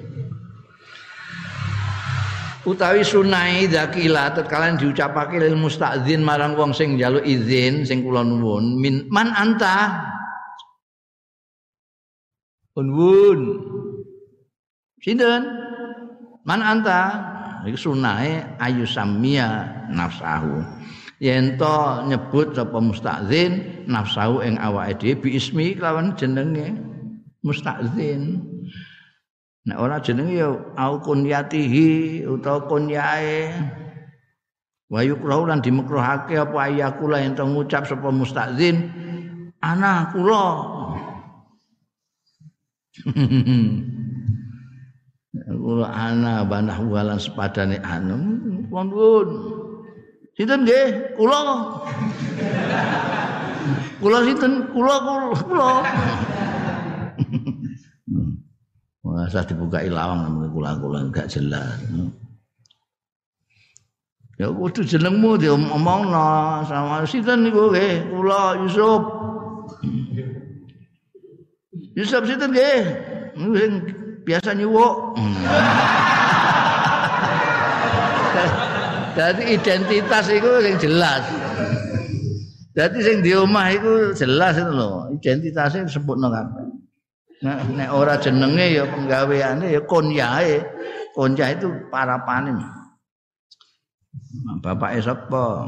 utawi 2.65 3.05
sunai 3.05 3.69
dzakila 3.69 4.33
tetkala 4.33 4.73
diucapake 4.73 5.37
lil 5.37 5.55
mustadzin 5.55 6.25
marang 6.25 6.57
wong 6.57 6.73
sing 6.73 6.97
njaluk 6.97 7.21
izin 7.21 7.85
sing 7.85 8.01
kula 8.01 8.25
nuwun. 8.25 8.81
Min 8.81 9.05
man 9.13 9.29
anta? 9.31 10.01
Unwun 12.75 13.61
Sinten? 15.05 15.45
Man 16.49 16.65
anta? 16.65 17.31
Iku 17.65 17.77
sunahe 17.77 18.57
ayu 18.61 18.85
samia 18.85 19.69
nafsahu. 19.93 20.65
Yen 21.21 21.57
to 21.57 22.05
nyebut 22.05 22.53
sapa 22.53 22.77
mustazin 22.77 23.85
nafsu 23.87 24.43
ing 24.43 24.59
awake 24.59 24.99
dhewe 24.99 25.15
bi 25.21 25.29
ismi 25.39 25.73
kelawan 25.73 26.13
jenenge 26.19 26.75
mustazin 27.41 28.43
nek 29.65 29.77
ora 29.81 29.97
jenenge 29.97 30.37
ya 30.37 30.53
au 30.77 31.01
kunyatihi 31.01 32.21
utawa 32.29 32.69
kunyae 32.69 33.49
wa 34.93 35.01
yukrahu 35.01 35.49
lan 35.49 35.61
dimekruhake 35.61 36.37
apa 36.37 36.69
ayakula 36.69 37.17
to 37.33 37.43
ngucap 37.49 37.89
sapa 37.89 38.13
mustazin 38.13 38.93
ana 39.59 40.13
kula 40.13 40.45
kula 45.65 45.87
ana 45.89 46.45
banah 46.45 46.77
walan 46.85 47.17
sepadane 47.17 47.81
anu 47.81 48.37
pun 48.69 48.87
Sinten 50.35 50.67
nggih? 50.67 51.15
Kula. 51.15 51.39
Kula 54.03 54.19
sinten? 54.27 54.67
Kula 54.75 54.95
kula. 55.47 55.71
Masa 59.25 59.41
dibuka 59.41 59.81
ilawang 59.81 60.21
namanya 60.21 60.53
kula-kula 60.53 61.09
enggak 61.09 61.25
jelas. 61.25 61.81
Ya 64.37 64.53
kudu 64.53 64.85
jenengmu 64.85 65.33
diomongno 65.41 66.61
sama 66.69 67.01
sinten 67.09 67.41
niku 67.41 67.73
nggih? 67.73 68.05
Kula 68.13 68.61
Yusuf. 68.61 69.01
Yusuf 71.97 72.21
sinten 72.29 72.53
nggih? 72.53 72.79
Sing 73.33 73.71
biasa 74.29 74.53
nyuwuk. 74.61 75.17
Jadi 79.17 79.43
identitas 79.57 80.25
itu 80.29 80.51
yang 80.61 80.77
jelas. 80.77 81.25
Jadi 82.77 82.97
sing 83.01 83.25
di 83.25 83.33
omah 83.33 83.73
itu 83.73 84.13
jelas 84.13 84.53
itu 84.53 84.69
loh. 84.69 85.09
Identitasnya 85.17 85.89
disebut 85.89 86.13
nol 86.13 86.29
Nah, 87.43 87.59
nek 87.67 87.89
ora 87.91 88.15
jenenge 88.15 88.79
ya 88.79 88.87
penggaweane 88.87 89.67
ya 89.75 89.81
konyae. 89.83 90.63
Konya 91.15 91.55
itu 91.55 91.71
para 91.87 92.19
panim. 92.27 92.59
Bapak 94.59 94.99
sapa? 94.99 95.63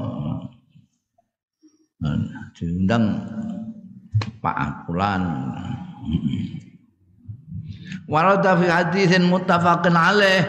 Nah, 2.03 2.15
diundang 2.51 3.03
Pak 4.43 4.85
Fulan. 4.85 5.23
Warada 8.07 8.55
fi 8.59 8.67
haditsin 8.71 9.27
muttafaqin 9.27 9.95
alaih 9.95 10.43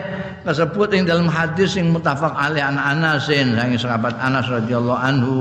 kasebut 0.46 0.94
ing 0.94 1.06
dalam 1.06 1.26
hadis 1.26 1.74
sing 1.74 1.90
muttafaq 1.90 2.30
alaih 2.34 2.62
an 2.62 2.78
Anasin 2.78 3.58
sang 3.58 3.74
sahabat 3.74 4.14
Anas 4.22 4.46
radhiyallahu 4.46 4.98
anhu 4.98 5.34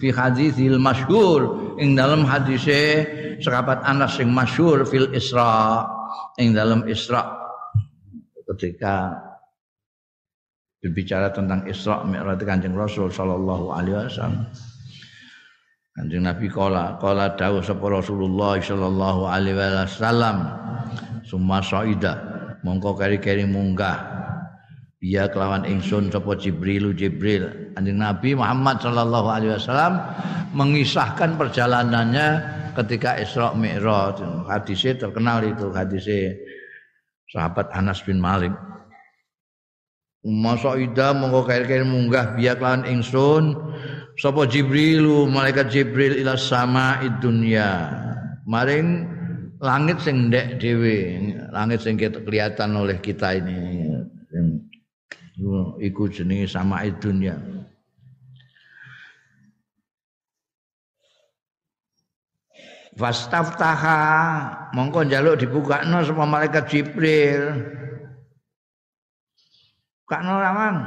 fi 0.00 0.08
haditsil 0.08 0.80
masyhur 0.80 1.76
ing 1.76 1.92
dalam 1.92 2.24
hadise 2.24 3.04
sahabat 3.40 3.82
Anas 3.86 4.18
sing 4.18 4.30
masyhur 4.30 4.82
fil 4.86 5.10
Isra 5.14 5.84
ing 6.38 6.54
dalam 6.54 6.86
Isra. 6.86 7.36
Ketika 8.48 9.12
berbicara 10.78 11.34
tentang 11.34 11.66
Isra 11.66 12.06
Mi'raj 12.06 12.38
Kanjeng 12.46 12.78
Rasul 12.78 13.10
sallallahu 13.10 13.74
alaihi 13.74 13.98
wasallam. 13.98 14.46
Kanjeng 15.98 16.22
Nabi 16.22 16.46
kala 16.46 16.94
kala 17.02 17.34
dawuh 17.34 17.58
sapa 17.58 17.82
Rasulullah 17.90 18.54
sallallahu 18.62 19.26
alaihi 19.26 19.58
wasallam 19.58 20.46
summa 21.26 21.58
saida 21.58 22.14
mongko 22.62 22.94
keri-keri 22.94 23.42
munggah. 23.44 24.16
Dia 24.98 25.30
kelawan 25.30 25.66
ingsun 25.66 26.10
sapa 26.10 26.38
Jibril 26.38 26.94
Jibril. 26.94 27.74
Kanjeng 27.74 27.98
Nabi 27.98 28.38
Muhammad 28.38 28.78
sallallahu 28.78 29.28
alaihi 29.28 29.52
wasallam 29.58 29.98
mengisahkan 30.54 31.34
perjalanannya 31.34 32.57
ketika 32.78 33.18
Isra 33.18 33.50
Mi'raj 33.58 34.22
hadisnya 34.46 34.94
terkenal 35.02 35.42
itu 35.42 35.74
hadisnya 35.74 36.38
sahabat 37.34 37.74
Anas 37.74 37.98
bin 38.06 38.22
Malik. 38.22 38.54
Masa 40.22 40.74
ida 40.78 41.14
mongko 41.14 41.46
kair-kair 41.46 41.86
munggah 41.86 42.34
biak 42.34 42.58
lan 42.58 42.82
ingsun 42.86 43.54
sapa 44.18 44.50
Jibrilu 44.50 45.30
malaikat 45.30 45.70
Jibril 45.70 46.18
ila 46.22 46.34
sama 46.38 47.02
dunya. 47.22 47.86
Maring 48.46 49.06
langit 49.62 50.02
sing 50.02 50.30
ndek 50.30 50.58
dhewe 50.58 51.18
langit 51.54 51.82
sing 51.82 51.98
kelihatan 51.98 52.74
oleh 52.78 52.98
kita 52.98 53.38
ini. 53.38 53.86
Iku 55.78 56.10
jenenge 56.10 56.50
sama 56.50 56.82
dunya 56.98 57.57
Fastaftaha 62.98 63.98
mongko 64.74 65.06
njaluk 65.06 65.38
dibukakno 65.38 66.02
sama 66.02 66.26
malaikat 66.26 66.66
Jibril 66.66 67.78
Kakno 70.08 70.40
rawang. 70.40 70.80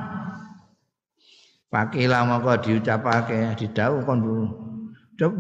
Pakila 1.69 2.25
maka 2.25 2.57
diucapake 2.57 3.53
didhawuh 3.53 4.01
kon 4.01 4.19
dulu. 4.19 4.45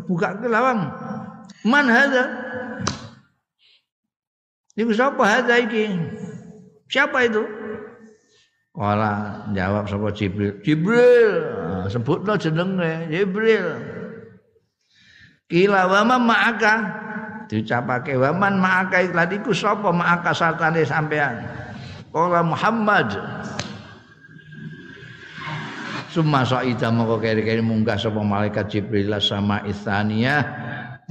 Buka 0.05 0.37
ke 0.37 0.45
lawang. 0.45 0.85
Man 1.65 1.89
hadza? 1.89 2.29
Iku 4.77 4.93
sapa 4.93 5.25
hadza 5.25 5.57
iki? 5.57 5.97
Siapa 6.93 7.25
itu? 7.25 7.41
Kala 8.71 9.43
jawab 9.51 9.89
sapa 9.89 10.13
Jibril. 10.13 10.61
Jibril, 10.61 11.33
ah, 11.65 11.89
sebutno 11.89 12.37
jenenge 12.37 13.09
Jibril. 13.09 13.90
Kila 15.51 15.83
wa 15.91 16.01
ma 16.07 16.17
ma'aka. 16.17 16.73
Diucapake 17.51 18.15
wa 18.15 18.31
man 18.31 18.63
ma'aka 18.63 19.03
iku 19.27 19.51
sapa 19.51 19.91
ma'aka 19.91 20.31
sartane 20.31 20.87
sampean. 20.87 21.43
Kala 22.15 22.39
Muhammad. 22.39 23.11
Summa 26.07 26.47
sa'ida 26.47 26.87
moko 26.91 27.19
keri-keri 27.19 27.59
munggah 27.59 27.99
sapa 27.99 28.23
malaikat 28.23 28.71
Jibril 28.71 29.11
sama 29.19 29.63
Ithaniyah 29.67 30.43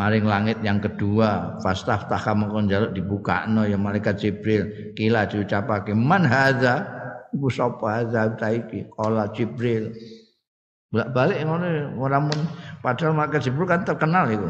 maring 0.01 0.25
langit 0.25 0.65
yang 0.65 0.81
kedua 0.81 1.61
fastaftaha 1.61 2.33
mongko 2.33 2.65
njaluk 2.65 2.93
dibukakno 2.97 3.69
ya 3.69 3.77
malaikat 3.77 4.17
Jibril. 4.17 4.97
Kila 4.97 5.29
diucapake 5.29 5.93
man 5.93 6.25
hadza? 6.25 6.89
Iku 7.37 7.53
sapa 7.53 8.01
hadza 8.01 8.33
taiki? 8.41 8.89
Qala 8.89 9.29
Jibril. 9.37 9.93
Balik 10.91 11.45
ngono 11.47 12.01
ora 12.01 12.19
mun 12.19 12.41
padahal 12.81 13.13
malaikat 13.17 13.49
Jibril 13.49 13.69
kan 13.69 13.85
terkenal 13.85 14.29
iku 14.33 14.49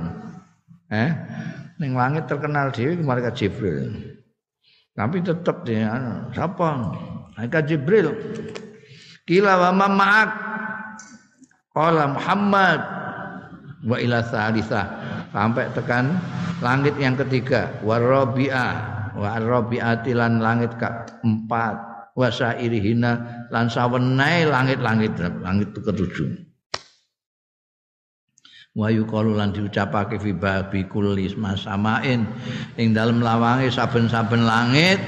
eh? 0.91 1.11
Ning 1.81 1.97
langit 1.97 2.29
terkenal 2.29 2.69
dhewe 2.69 3.01
malaikat 3.01 3.41
Jibril. 3.41 3.89
Tapi 4.93 5.25
tetep 5.25 5.65
dia 5.65 5.97
anu, 5.97 6.29
siapa? 6.37 6.93
Malaikat 7.39 7.65
Jibril. 7.73 8.13
Kila 9.25 9.57
wa 9.57 9.89
ma'ak. 9.89 10.31
Qala 11.73 12.13
Muhammad. 12.13 12.81
Wa 13.81 13.97
ila 13.97 14.21
salisa 14.21 14.93
sampai 15.33 15.73
tekan 15.73 16.21
langit 16.61 17.01
yang 17.01 17.17
ketiga. 17.17 17.73
Warabi'ah 17.81 19.17
wa 19.17 19.41
rabi'ati 19.41 20.13
lan 20.13 20.45
langit 20.45 20.77
keempat. 20.77 21.75
Wa 22.13 22.29
sairihina. 22.29 23.49
Lan 23.49 23.73
sawenai 23.73 24.45
langit-langit 24.45 25.17
langit 25.17 25.73
ketujuh 25.73 26.50
wa 28.75 28.87
yuqalu 28.87 29.35
lan 29.35 29.51
diucapake 29.51 30.21
fi 30.23 30.31
babi 30.31 30.87
kulli 30.87 31.27
samain 31.59 32.27
ing 32.79 32.89
dalem 32.95 33.19
lawange 33.19 33.71
saben-saben 33.71 34.47
langit 34.47 35.03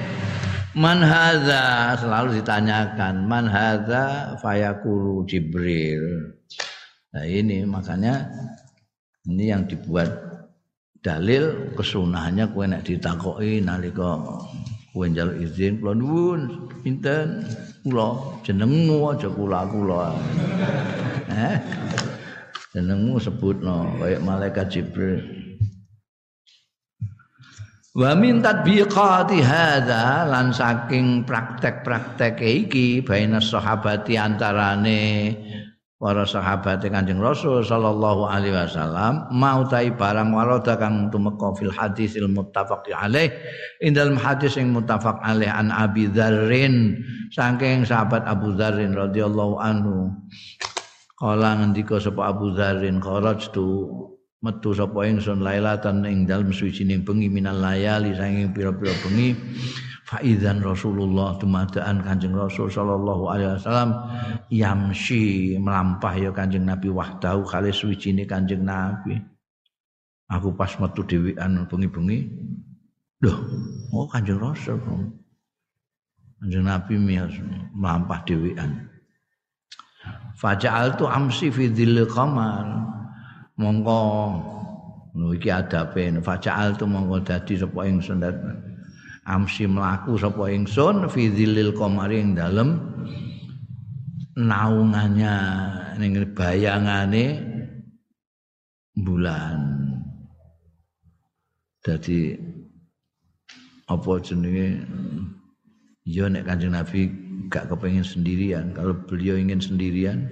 Man 0.72 1.04
hadza 1.04 1.92
selalu 2.00 2.40
ditanyakan 2.40 3.28
man 3.28 3.44
hadza 3.44 4.32
fayaqulu 4.40 5.28
Jibril. 5.28 6.32
Nah 7.12 7.28
ini 7.28 7.68
makanya 7.68 8.24
ini 9.28 9.52
yang 9.52 9.68
dibuat 9.68 10.08
dalil 11.04 11.76
kesunahannya 11.76 12.48
kowe 12.56 12.64
nek 12.64 12.88
ditakoki 12.88 13.60
nalika 13.60 14.16
kowe 14.96 15.04
njaluk 15.04 15.44
izin 15.44 15.76
kula 15.76 15.92
nuwun 15.92 16.40
pinten 16.80 17.44
kula 17.84 18.40
jenengmu 18.40 19.12
aja 19.12 19.28
kula-kula. 19.28 20.16
Eh 21.36 21.56
jenengmu 22.72 23.20
sebutno 23.20 24.00
kayak 24.00 24.24
malaikat 24.24 24.66
Jibril. 24.72 25.20
Wa 27.92 28.16
min 28.16 28.40
tatbiqati 28.40 29.44
hadza 29.44 30.24
lan 30.24 30.48
saking 30.48 31.28
praktek-praktek 31.28 32.40
iki 32.40 33.04
baina 33.04 33.36
sahabati 33.36 34.16
antarane 34.16 35.36
para 36.02 36.26
sahabat 36.26 36.82
Kanjeng 36.82 37.22
Rasul 37.22 37.62
sallallahu 37.62 38.26
alaihi 38.26 38.58
wasallam 38.58 39.30
mau 39.30 39.62
tai 39.70 39.94
barang 39.94 40.34
warada 40.34 40.74
kang 40.74 41.14
tumeka 41.14 41.54
fil 41.54 41.70
hadisil 41.70 42.26
muttafaq 42.26 42.90
alaih 42.90 43.30
ing 43.78 43.94
dalam 43.94 44.18
hadis 44.18 44.58
yang 44.58 44.74
muttafaq 44.74 45.22
alaih 45.22 45.46
an 45.46 45.70
Abi 45.70 46.10
Dzarrin 46.10 46.98
saking 47.30 47.86
sahabat 47.86 48.26
Abu 48.26 48.50
Dzarrin 48.58 48.98
radhiyallahu 48.98 49.62
anhu 49.62 50.10
kala 51.22 51.62
ngendika 51.62 52.02
sapa 52.02 52.34
Abu 52.34 52.50
Dzarrin 52.50 52.98
kharajtu 52.98 53.86
metu 54.42 54.74
sapa 54.74 55.06
ingsun 55.06 55.38
lailatan 55.38 56.02
ing 56.02 56.26
dalem 56.26 56.50
suwijining 56.50 57.06
bengi 57.06 57.30
minal 57.30 57.62
layali 57.62 58.10
saking 58.10 58.50
pira-pira 58.50 58.90
bengi. 59.06 59.38
Faizan 60.02 60.60
Rasulullah 60.60 61.38
dumadaan 61.38 62.02
Kanjeng 62.02 62.34
Rasul 62.34 62.68
sallallahu 62.68 63.32
alaihi 63.32 63.54
wasallam 63.54 63.90
yamsi 64.50 65.54
melampah 65.56 66.12
ya 66.18 66.34
Kanjeng 66.34 66.66
Nabi 66.66 66.90
wahdahu 66.90 67.46
kali 67.46 67.70
suwijine 67.70 68.26
Kanjeng 68.26 68.66
Nabi. 68.66 69.16
Aku 70.26 70.52
pas 70.58 70.74
metu 70.82 71.06
dhewean 71.06 71.64
bengi-bengi. 71.70 72.18
Loh 73.22 73.38
oh 73.94 74.10
Kanjeng 74.10 74.42
Rasul. 74.42 74.76
Kanjeng 76.42 76.66
Nabi 76.66 76.98
melampah 77.72 78.20
dhewean 78.26 78.91
Faja'al 80.36 80.96
tu 80.98 81.04
amsi 81.06 81.52
fi 81.52 81.68
dhil 81.68 82.08
qamar. 82.08 82.66
Mongko 83.60 83.98
ngono 85.12 85.36
iki 85.36 85.52
adabe. 85.52 86.08
Faja'al 86.24 86.76
tu 86.80 86.88
mongko 86.88 87.20
dadi 87.24 87.54
sapa 87.60 87.84
ingsun. 87.84 88.24
Amsi 89.22 89.70
mlaku 89.70 90.18
sapa 90.18 90.50
ingsun 90.50 91.06
fi 91.06 91.30
dzilil 91.30 91.78
qamari 91.78 92.18
ing 92.18 92.34
dalem 92.34 92.74
naungannya 94.34 95.36
ning 96.02 96.18
bayangane 96.34 97.38
bulan. 98.98 99.58
Dadi 101.86 102.34
apa 103.86 104.10
jenenge? 104.18 104.82
Ya 106.02 106.26
nek 106.26 106.50
Kanjeng 106.50 106.74
Nabi 106.74 107.06
gak 107.48 107.70
kepengin 107.70 108.04
sendirian. 108.04 108.74
Kalau 108.76 108.94
beliau 109.06 109.38
ingin 109.38 109.58
sendirian 109.58 110.28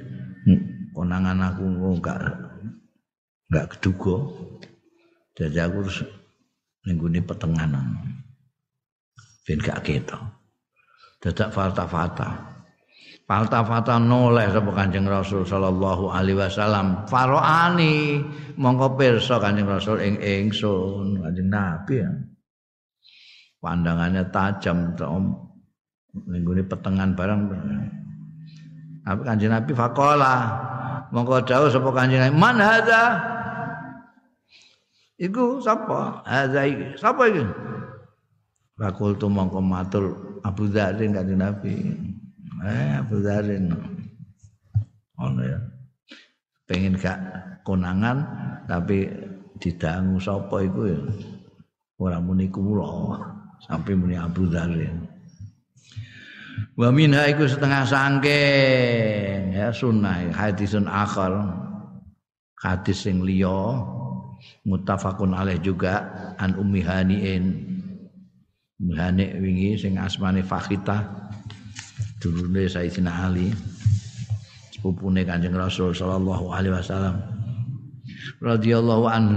konangan 0.95 1.39
aku 1.41 1.65
enggak 1.67 2.19
nggak 3.51 3.67
keduga. 3.77 4.17
Jadi 5.39 5.59
aku 5.59 5.87
terus 5.87 6.01
minggu 6.85 7.07
ini 7.11 7.21
pertengahan 7.25 7.75
ben 9.47 9.59
gak 9.59 9.83
kita 9.83 10.19
dadak 11.21 11.51
falta-falta. 11.53 12.51
Falta-falta 13.31 13.95
noleh 14.03 14.51
sapa 14.51 14.75
Kanjeng 14.75 15.07
Rasul 15.07 15.47
sallallahu 15.47 16.11
alaihi 16.11 16.35
wasallam. 16.35 17.07
Faroani 17.07 18.19
mongko 18.59 18.99
pirsa 18.99 19.39
Kanjeng 19.39 19.71
Rasul 19.71 20.03
ing 20.03 20.19
ingsun. 20.19 21.23
Kanjeng 21.23 21.47
Nabi 21.47 21.95
ya. 22.03 22.11
pandangannya 23.61 24.25
tajam 24.33 24.97
minggu 26.15 26.59
ini 26.59 26.65
pertengahan 26.67 27.15
barang 27.15 27.41
apa 29.07 29.23
Kanjeng 29.25 29.55
Nabi 29.55 29.73
fakola 29.75 30.35
mongko 31.15 31.43
dawuh 31.47 31.71
sapa 31.71 31.91
Kanjeng 31.95 32.23
Nabi 32.23 32.35
man 32.35 32.59
hadza 32.59 33.31
Iku 35.21 35.61
sapa? 35.61 36.25
Hadza 36.25 36.65
iki. 36.65 36.97
Sapa 36.97 37.29
iki? 37.29 37.45
Bakul 38.81 39.21
tu 39.21 39.29
mongko 39.29 39.61
matur 39.61 40.17
Abu 40.41 40.65
Dzarin 40.73 41.13
kanjeng 41.13 41.45
Nabi. 41.45 41.93
Eh 42.65 42.97
Abu 42.97 43.21
Dzarin. 43.21 43.69
Ono 45.21 45.43
ya. 45.45 45.61
Pengen 46.65 46.97
gak 46.97 47.21
konangan 47.69 48.25
tapi 48.65 49.13
didangu 49.61 50.17
sapa 50.17 50.65
iku 50.65 50.89
ya. 50.89 51.01
Ora 52.01 52.17
muni 52.17 52.49
kula 52.49 53.21
sampai 53.69 53.93
muni 53.93 54.17
Abu 54.17 54.49
Dzarin. 54.49 55.05
Wa 56.76 56.89
minha 56.89 57.28
iku 57.28 57.45
setengah 57.45 57.85
sangking 57.85 59.53
ya 59.53 59.68
sunnah 59.68 60.33
hadisun 60.33 60.89
akhar 60.89 61.51
hadis 62.57 63.05
sing 63.05 63.20
liya 63.20 63.85
muttafaqun 64.64 65.37
alaih 65.37 65.61
juga 65.61 66.09
an 66.41 66.57
ummi 66.57 66.81
haniin. 66.85 67.45
Muhanik 68.81 69.37
wingi 69.37 69.76
sing 69.76 70.01
asmane 70.01 70.41
Fakhita 70.41 71.05
dulune 72.16 72.64
Sayyidina 72.64 73.28
Ali 73.28 73.53
sepupune 74.72 75.20
Kanjeng 75.28 75.53
Rasul 75.53 75.93
sallallahu 75.93 76.49
alaihi 76.49 76.72
wasallam. 76.72 77.20
Radhiyallahu 78.41 79.05
anhu. 79.05 79.37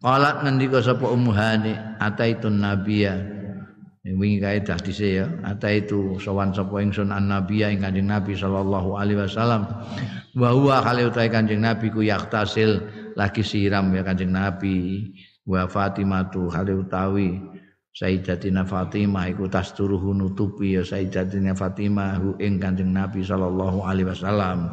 Qalat 0.00 0.40
ngendika 0.40 0.80
sapa 0.80 1.04
Ummu 1.04 1.36
Hani 1.36 1.76
ataitun 2.00 2.64
nabiyya 2.64 3.35
wingi 4.14 4.38
kae 4.38 4.62
hadise 4.62 5.18
ya 5.18 5.26
ataitu 5.42 6.14
sowan 6.22 6.54
sapa 6.54 6.78
ingsun 6.78 7.10
an 7.10 7.26
nabiyya 7.26 7.74
ing 7.74 7.82
Kanjeng 7.82 8.06
Nabi 8.06 8.38
sallallahu 8.38 8.94
alaihi 8.94 9.18
wasallam 9.18 9.66
wa 10.38 10.50
huwa 10.54 10.78
kali 10.78 11.10
utahe 11.10 11.26
Kanjeng 11.26 11.58
Nabi 11.58 11.90
ku 11.90 12.06
yaktasil 12.06 12.86
lagi 13.18 13.42
siram 13.42 13.90
ya 13.90 14.06
Kanjeng 14.06 14.30
Nabi 14.30 15.10
wa 15.42 15.66
Fatimah 15.66 16.30
tu 16.30 16.46
kali 16.46 16.70
utawi 16.70 17.34
Sayyidatina 17.96 18.62
Fatimah 18.68 19.32
iku 19.32 19.48
tasturuhu 19.48 20.14
nutupi 20.14 20.76
ya 20.76 20.84
Sayyidatina 20.84 21.56
Fatimah 21.56 22.20
hu 22.22 22.36
ing 22.38 22.60
Kanjeng 22.62 22.92
Nabi 22.92 23.24
sallallahu 23.24 23.88
alaihi 23.88 24.12
wasallam. 24.12 24.68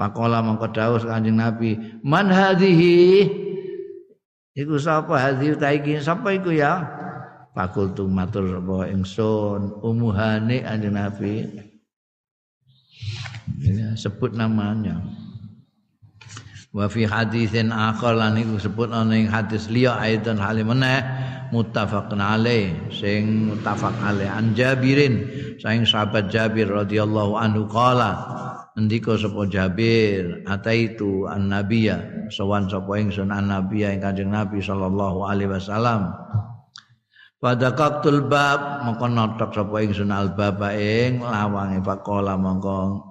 Faqala 0.00 0.40
mongko 0.40 0.72
dawuh 0.72 0.96
Kanjeng 1.04 1.36
Nabi, 1.36 1.76
"Man 2.00 2.32
hadhihi?" 2.32 3.28
Iku 4.56 4.80
sapa 4.80 5.12
hadhihi 5.20 5.60
ta 5.60 5.76
iki? 5.76 6.00
Sapa 6.00 6.32
iku 6.32 6.48
ya? 6.56 6.97
Fakultu 7.56 8.06
matur 8.06 8.46
sapa 8.48 8.90
ingsun, 8.92 9.82
umuhane 9.82 10.62
Kanjeng 10.62 10.94
Nabi. 10.94 11.34
Ya, 13.58 13.96
sebut 13.98 14.36
namanya. 14.36 15.02
Wa 16.68 16.84
fi 16.86 17.08
haditsin 17.08 17.72
akhar 17.72 18.14
lan 18.14 18.36
iku 18.36 18.60
sebut 18.60 18.92
ana 18.92 19.16
ing 19.16 19.32
hadis 19.32 19.72
liya 19.72 19.96
aidan 19.96 20.36
halimene 20.36 21.00
muttafaqun 21.48 22.20
alaih 22.20 22.76
sing 22.92 23.48
muttafaq 23.48 23.96
alaih 24.04 24.28
an 24.28 24.52
Jabirin 24.52 25.24
saing 25.56 25.88
sahabat 25.88 26.28
Jabir 26.28 26.68
radhiyallahu 26.68 27.40
anhu 27.40 27.64
qala 27.72 28.20
ndika 28.76 29.16
sapa 29.16 29.48
Jabir 29.48 30.44
ataitu 30.44 31.24
an 31.24 31.48
nabiyya 31.48 32.28
sowan 32.28 32.68
sapa 32.68 33.00
ingsun 33.00 33.32
an 33.32 33.48
nabiyya 33.48 33.96
ing 33.96 34.04
Kanjeng 34.04 34.30
Nabi 34.30 34.60
sallallahu 34.60 35.24
alaihi 35.24 35.50
wasallam 35.50 36.12
pada 37.38 37.70
kaktul 37.70 38.26
bab 38.26 38.82
mongko 38.82 39.06
notok 39.06 39.50
sapa 39.54 39.86
ingsun 39.86 40.10
al 40.10 40.34
baba 40.34 40.74
ing 40.74 41.22
lawange 41.22 41.78
faqala 41.86 42.34
mongko 42.34 43.08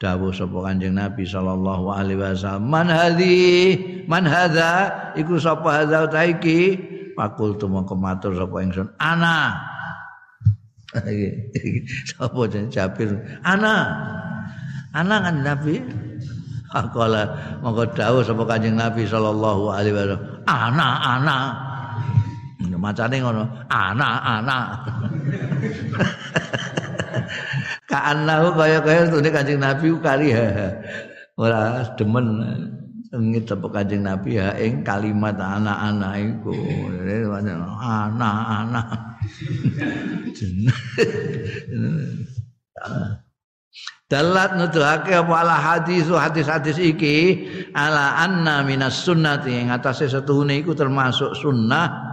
dawuh 0.00 0.32
sapa 0.32 0.64
Kanjeng 0.64 0.96
Nabi 0.96 1.28
sallallahu 1.28 1.92
alaihi 1.92 2.16
wasallam. 2.16 2.72
Man 2.72 2.88
hadhi 2.88 3.76
man 4.08 4.24
hadza 4.24 4.88
iku 5.12 5.36
sapa 5.36 5.84
hadza 5.84 6.08
ta 6.08 6.24
iki 6.24 6.80
fakultu 7.12 7.68
mongko 7.68 7.94
matur 8.00 8.32
sapa 8.32 8.56
ingsun. 8.64 8.88
Ana. 8.96 9.60
Sapa 12.10 12.50
Jabir? 12.50 13.14
Ana. 13.46 13.94
Ana 14.90 15.22
kan 15.22 15.36
Nabi. 15.46 15.78
Akala 16.72 17.36
mongko 17.60 17.92
dawuh 17.92 18.24
sapa 18.24 18.48
Kanjeng 18.48 18.80
Nabi 18.80 19.04
sallallahu 19.04 19.68
alaihi 19.68 19.92
wasallam. 19.92 20.22
Ana 20.48 20.88
ana 21.20 21.36
macane 22.76 23.16
ngono 23.24 23.48
ana 23.72 24.08
ana 24.20 24.58
Ka'annahu 27.90 28.54
kaya-kaya 28.54 29.10
tune 29.10 29.28
Kanjeng 29.34 29.58
Nabi 29.58 29.90
kariha. 29.98 30.78
Ora 31.34 31.82
demen 31.98 32.38
ngit 33.10 33.50
apa 33.50 33.66
Kanjeng 33.66 34.06
Nabi 34.06 34.38
ya 34.38 34.54
ing 34.54 34.86
kalimat 34.86 35.34
anak-anak 35.34 36.14
iku. 36.22 36.54
Anak-anak. 37.82 38.88
Dalat 44.10 44.58
nuduhake 44.58 45.14
apa 45.14 45.34
ala 45.38 45.54
hadis 45.54 46.10
hadis-hadis 46.10 46.78
iki 46.82 47.46
ala 47.78 48.18
anna 48.22 48.66
minas 48.66 49.06
sunnati 49.06 49.54
ing 49.54 49.70
atase 49.70 50.10
setuhune 50.10 50.58
iku 50.58 50.74
termasuk 50.74 51.34
sunnah 51.38 52.09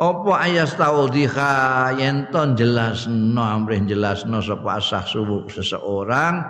apa 0.00 0.32
ayas 0.40 0.72
taudhiha 0.80 1.92
yen 2.00 2.32
ton 2.32 2.56
jelasno 2.56 3.44
amrih 3.44 3.84
jelasno 3.84 4.40
sapa 4.40 4.80
asah 4.80 5.04
subuh 5.04 5.44
seseorang? 5.52 6.40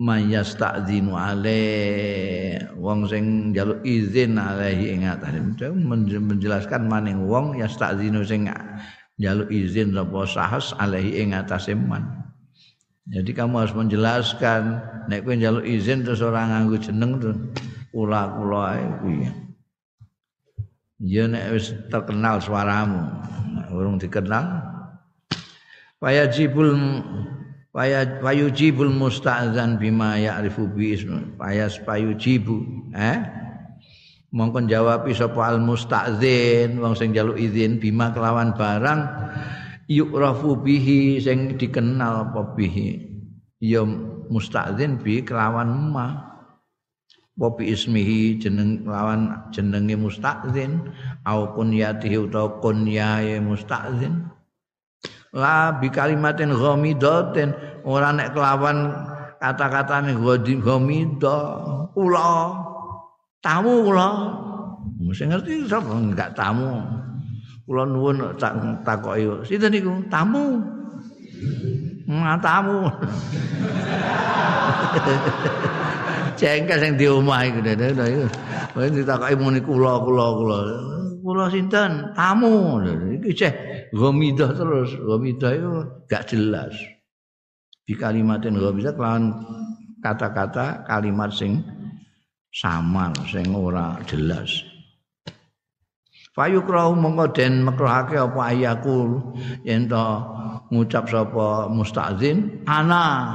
Mayas 0.00 0.56
ta'zinu 0.56 1.12
ale 1.12 1.60
wong 2.80 3.04
sing 3.04 3.52
njaluk 3.52 3.84
izin 3.84 4.40
alaihi 4.40 4.96
ing 4.96 5.04
menjelaskan 6.24 6.88
maning 6.88 7.28
wong 7.28 7.60
yastazinu 7.60 8.24
sing 8.24 8.48
njaluk 9.20 9.52
izin 9.52 9.92
sapa 9.92 10.24
sahas 10.24 10.72
alaihi 10.80 11.20
ing 11.20 11.36
atase 11.36 11.76
man 11.76 12.32
jadi 13.12 13.28
kamu 13.44 13.60
harus 13.60 13.76
menjelaskan 13.76 14.80
nek 15.12 15.20
kowe 15.20 15.36
njaluk 15.36 15.68
izin 15.68 16.00
terus 16.00 16.24
ora 16.24 16.48
nganggo 16.48 16.80
jeneng 16.80 17.20
tuh 17.20 17.36
kula-kula 17.92 18.80
kuwi 19.04 19.49
ya 21.00 21.24
nek 21.24 21.56
wis 21.56 21.72
terkenal 21.88 22.38
suaramu 22.44 23.08
urung 23.72 23.96
dikenal. 23.96 24.68
Wayajibul 26.00 26.72
waya 27.76 28.20
wayujibul 28.24 28.88
musta'zan 28.88 29.76
bima 29.76 30.16
ya'rifu 30.16 30.64
bi 30.72 30.96
ismu 30.96 31.36
wayas 31.36 31.76
payujibu 31.84 32.88
eh? 32.96 33.20
Mongkon 34.30 34.70
jawab 34.70 35.10
sapa 35.10 35.42
al 35.42 35.58
musta'zin 35.58 36.78
wong 36.78 36.94
sing 36.94 37.10
njaluk 37.10 37.34
izin 37.34 37.82
bima 37.82 38.14
kelawan 38.14 38.54
barang 38.54 39.10
yukrafu 39.90 40.54
bihi 40.62 41.18
sing 41.18 41.58
dikenal 41.58 42.30
apa 42.30 42.54
bihi. 42.54 43.10
Ya 43.60 43.84
musta'zin 44.30 45.02
bi 45.02 45.20
kelawan 45.26 45.90
ma 45.90 46.29
Wabi 47.40 47.72
ismihi 47.72 48.36
jeneng 48.36 48.84
lawan 48.84 49.48
jenenge 49.48 49.96
mustazin 49.96 50.76
au 51.24 51.56
kunyatihi 51.56 52.28
utawa 52.28 52.60
kunyae 52.60 53.40
mustazin 53.40 54.28
la 55.32 55.72
bi 55.80 55.88
kalimatin 55.88 56.52
ghamidatin 56.52 57.56
ora 57.88 58.12
nek 58.12 58.36
kelawan 58.36 58.92
kata-katane 59.40 60.20
ghamida 60.60 61.36
kula 61.96 62.52
tamu 63.40 63.88
kula. 63.88 64.08
Mesti 65.00 65.24
ngerti 65.32 65.64
sapa? 65.64 65.96
Enggak 65.96 66.36
tamu. 66.36 66.76
Kula 67.64 67.88
nuwun 67.88 68.36
tak 68.36 68.52
takoki. 68.84 69.48
Sinten 69.48 69.72
niku? 69.72 69.96
Tamu. 70.12 70.60
Tamu 72.44 72.90
jengkel 76.38 76.78
sing 76.78 76.92
di 76.98 77.06
omah 77.06 77.40
iku 77.48 77.60
dene 77.62 77.94
iku. 77.94 78.26
Kowe 78.74 78.86
ditakoki 78.86 79.34
muni 79.38 79.60
kula 79.62 80.02
kula 80.02 80.26
kula. 80.36 80.58
Kula 81.20 81.44
sinten? 81.50 82.14
Tamu. 82.16 82.80
Iki 83.20 83.30
ceh 83.34 83.52
ghamidah 83.94 84.50
terus. 84.54 84.94
Ghamidah 84.98 85.50
itu 85.54 85.70
gak 86.10 86.30
jelas. 86.30 86.74
Di 87.86 87.94
kalimatin 87.98 88.56
ghamidah 88.56 88.94
kelawan 88.94 89.34
kata-kata 90.00 90.86
kalimat 90.88 91.34
sing 91.34 91.60
samar 92.50 93.14
sing 93.30 93.50
ora 93.54 93.98
jelas. 94.06 94.64
Fayukrahu 96.30 96.94
mongko 96.94 97.34
den 97.34 97.66
makruhake 97.66 98.14
apa 98.14 98.54
ayaku 98.54 99.18
yen 99.66 99.90
to 99.90 100.06
ngucap 100.70 101.10
sapa 101.10 101.66
mustazin 101.66 102.62
ana 102.70 103.34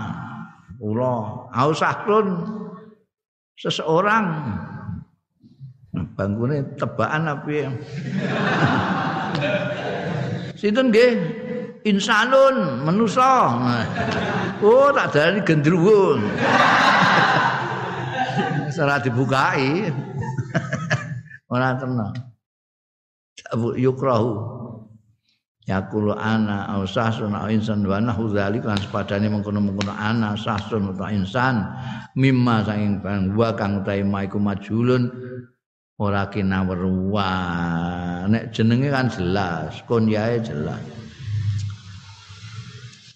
kula 0.79 1.45
ausahrun 1.51 2.27
seseorang. 3.59 4.25
Bangkune 6.15 6.75
tebakan 6.75 7.31
apa 7.31 7.49
ya? 7.51 7.69
Sinten 10.59 10.91
nggih? 10.91 11.11
Insanun 11.87 12.83
manusa. 12.83 13.55
Oh 14.59 14.91
tak 14.91 15.15
darani 15.15 15.39
gendruwo. 15.43 16.19
Ora 18.75 18.99
dibukai. 18.99 19.87
Ora 21.53 21.79
tenang 21.79 22.35
yukrahu 23.77 24.64
Yakulu 25.65 26.13
ana 26.13 26.69
au 26.77 26.85
sahsun 26.85 27.33
au 27.33 27.49
insan 27.49 27.81
wa 27.89 27.97
nahu 27.97 28.29
dzalik 28.29 28.61
lan 28.61 28.77
sepadane 28.77 29.25
mengkono-mengkono 29.33 29.97
ana 29.97 30.37
sahsun 30.37 30.93
utawa 30.93 31.09
insan 31.09 31.65
mimma 32.13 32.61
saking 32.61 33.01
barang 33.01 33.33
wa 33.33 33.49
kang 33.57 33.81
utahe 33.81 34.05
maiku 34.05 34.37
majulun 34.37 35.09
ora 35.97 36.29
kinawar 36.29 36.85
wa. 36.85 37.31
Nek 38.29 38.53
jenenge 38.53 38.93
kan 38.93 39.09
jelas 39.09 39.81
konyae 39.89 40.37
jelas. 40.45 40.85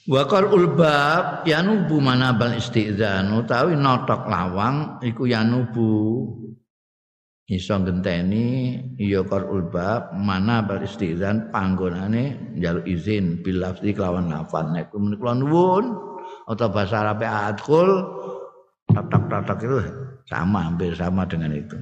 Wa 0.09 0.25
qarul 0.25 0.73
bab 0.73 1.45
yanubu 1.45 2.01
manabal 2.01 2.57
istizan 2.57 3.29
utawi 3.29 3.77
notok 3.77 4.25
lawang 4.25 4.97
iku 5.05 5.29
yanubu 5.29 5.93
iso 7.49 7.73
ngenteni 7.81 8.77
ya 9.01 9.25
qarul 9.25 9.73
bab 9.73 10.13
mana 10.13 10.61
bal 10.61 10.85
istizan 10.85 11.49
panggonane 11.49 12.53
njaluk 12.53 12.85
izin 12.85 13.41
bil 13.41 13.57
lafzi 13.57 13.89
kelawan 13.97 14.29
lafal 14.29 14.69
nek 14.69 14.93
kula 14.93 15.33
nuwun 15.33 15.97
atau 16.45 16.67
bahasa 16.69 17.01
Arab 17.01 17.25
adkhul 17.25 17.89
tatak-tatak 18.93 19.59
itu 19.65 19.79
sama 20.29 20.69
hampir 20.69 20.93
sama 20.93 21.25
dengan 21.25 21.57
itu. 21.57 21.77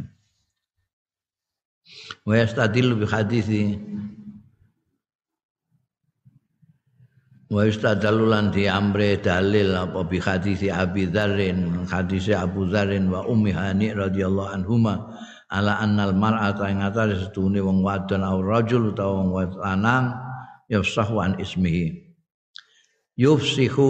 Wa 2.23 2.35
yastadillu 2.39 3.03
bi 3.03 3.05
hadisi. 3.07 3.61
Wa 7.47 7.63
istadalu 7.63 8.23
lan 8.27 8.51
di 8.51 8.67
amre 8.67 9.23
dalil 9.23 9.71
apa 9.71 10.03
bi 10.03 10.19
hadisi 10.19 10.67
Abi 10.67 11.07
Dzarrin 11.07 11.87
hadisi 11.87 12.35
Abu 12.35 12.67
Dzarrin 12.67 13.07
wa 13.07 13.23
Ummi 13.23 13.55
Hani 13.55 13.95
radhiyallahu 13.95 14.51
anhuma 14.51 15.15
ala 15.47 15.79
annal 15.79 16.11
mar'ata 16.11 16.67
ing 16.67 16.83
atase 16.83 17.23
setune 17.23 17.63
wong 17.63 17.79
wadon 17.83 18.23
aw 18.23 18.37
rajul 18.43 18.91
utawa 18.91 19.23
wong 19.23 19.31
lanang 19.59 20.15
yafsahu 20.67 21.23
an 21.23 21.39
ismihi. 21.39 22.07
Yufsihu 23.17 23.89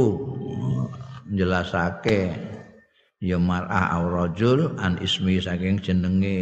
jelasake 1.34 2.32
ya 3.20 3.42
mar'ah 3.42 3.98
aw 3.98 4.04
rajul 4.06 4.78
an 4.78 5.02
ismi 5.02 5.42
saking 5.42 5.82
jenenge. 5.82 6.38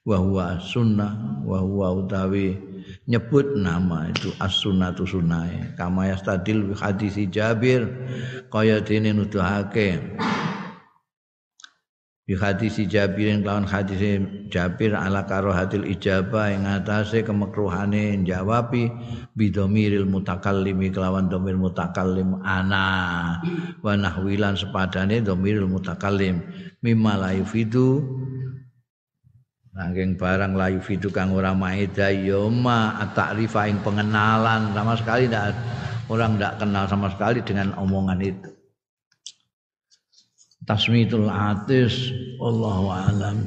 Wa 0.00 0.16
huwa 0.16 0.56
sunnah 0.64 1.44
wa 1.44 1.60
huwa 1.60 2.00
utawi 2.00 2.56
nyebut 3.04 3.52
nama 3.52 4.08
itu 4.08 4.32
as-sunnatu 4.40 5.04
sunnahe 5.04 5.76
kama 5.76 6.08
yastadil 6.08 6.72
bi 6.72 6.74
hadisi 6.74 7.28
Jabir 7.28 7.84
kaya 8.48 8.80
dene 8.80 9.12
nuduhake 9.12 10.00
bi 12.30 12.38
hadisi 12.38 12.86
Jabirin 12.86 13.42
lawan 13.42 13.66
hadisi 13.66 14.22
Jabir 14.46 14.94
ala 14.94 15.26
karohatil 15.26 15.82
ijabah 15.82 16.54
ing 16.54 16.62
atase 16.62 17.26
kemekruhane 17.26 18.22
jawabi 18.22 18.86
bidomiril 19.34 20.06
mutakallimi 20.06 20.94
kelawan 20.94 21.26
domir 21.26 21.58
mutakallim 21.58 22.38
ana 22.46 23.42
wa 23.82 23.98
nahwilan 23.98 24.54
sepadane 24.54 25.26
domiril 25.26 25.66
mutakallim. 25.66 26.38
Mimma 26.86 27.18
la 27.18 27.34
yufidu 27.34 27.98
Nanging 29.70 30.18
barang 30.18 30.58
layu 30.58 30.82
fidu 30.82 31.14
kang 31.14 31.30
ora 31.30 31.54
maeda 31.54 32.10
ya 32.10 32.46
ma 32.50 33.00
ing 33.66 33.78
pengenalan. 33.86 34.74
Sama 34.74 34.98
sekali 34.98 35.30
ndak 35.30 35.54
orang 36.10 36.38
ndak 36.38 36.58
kenal 36.58 36.84
sama 36.90 37.06
sekali 37.10 37.38
dengan 37.42 37.74
omongan 37.78 38.18
itu 38.18 38.49
tasmitul 40.68 41.28
atis 41.28 42.12
wallahu 42.40 42.92
alam 42.92 43.38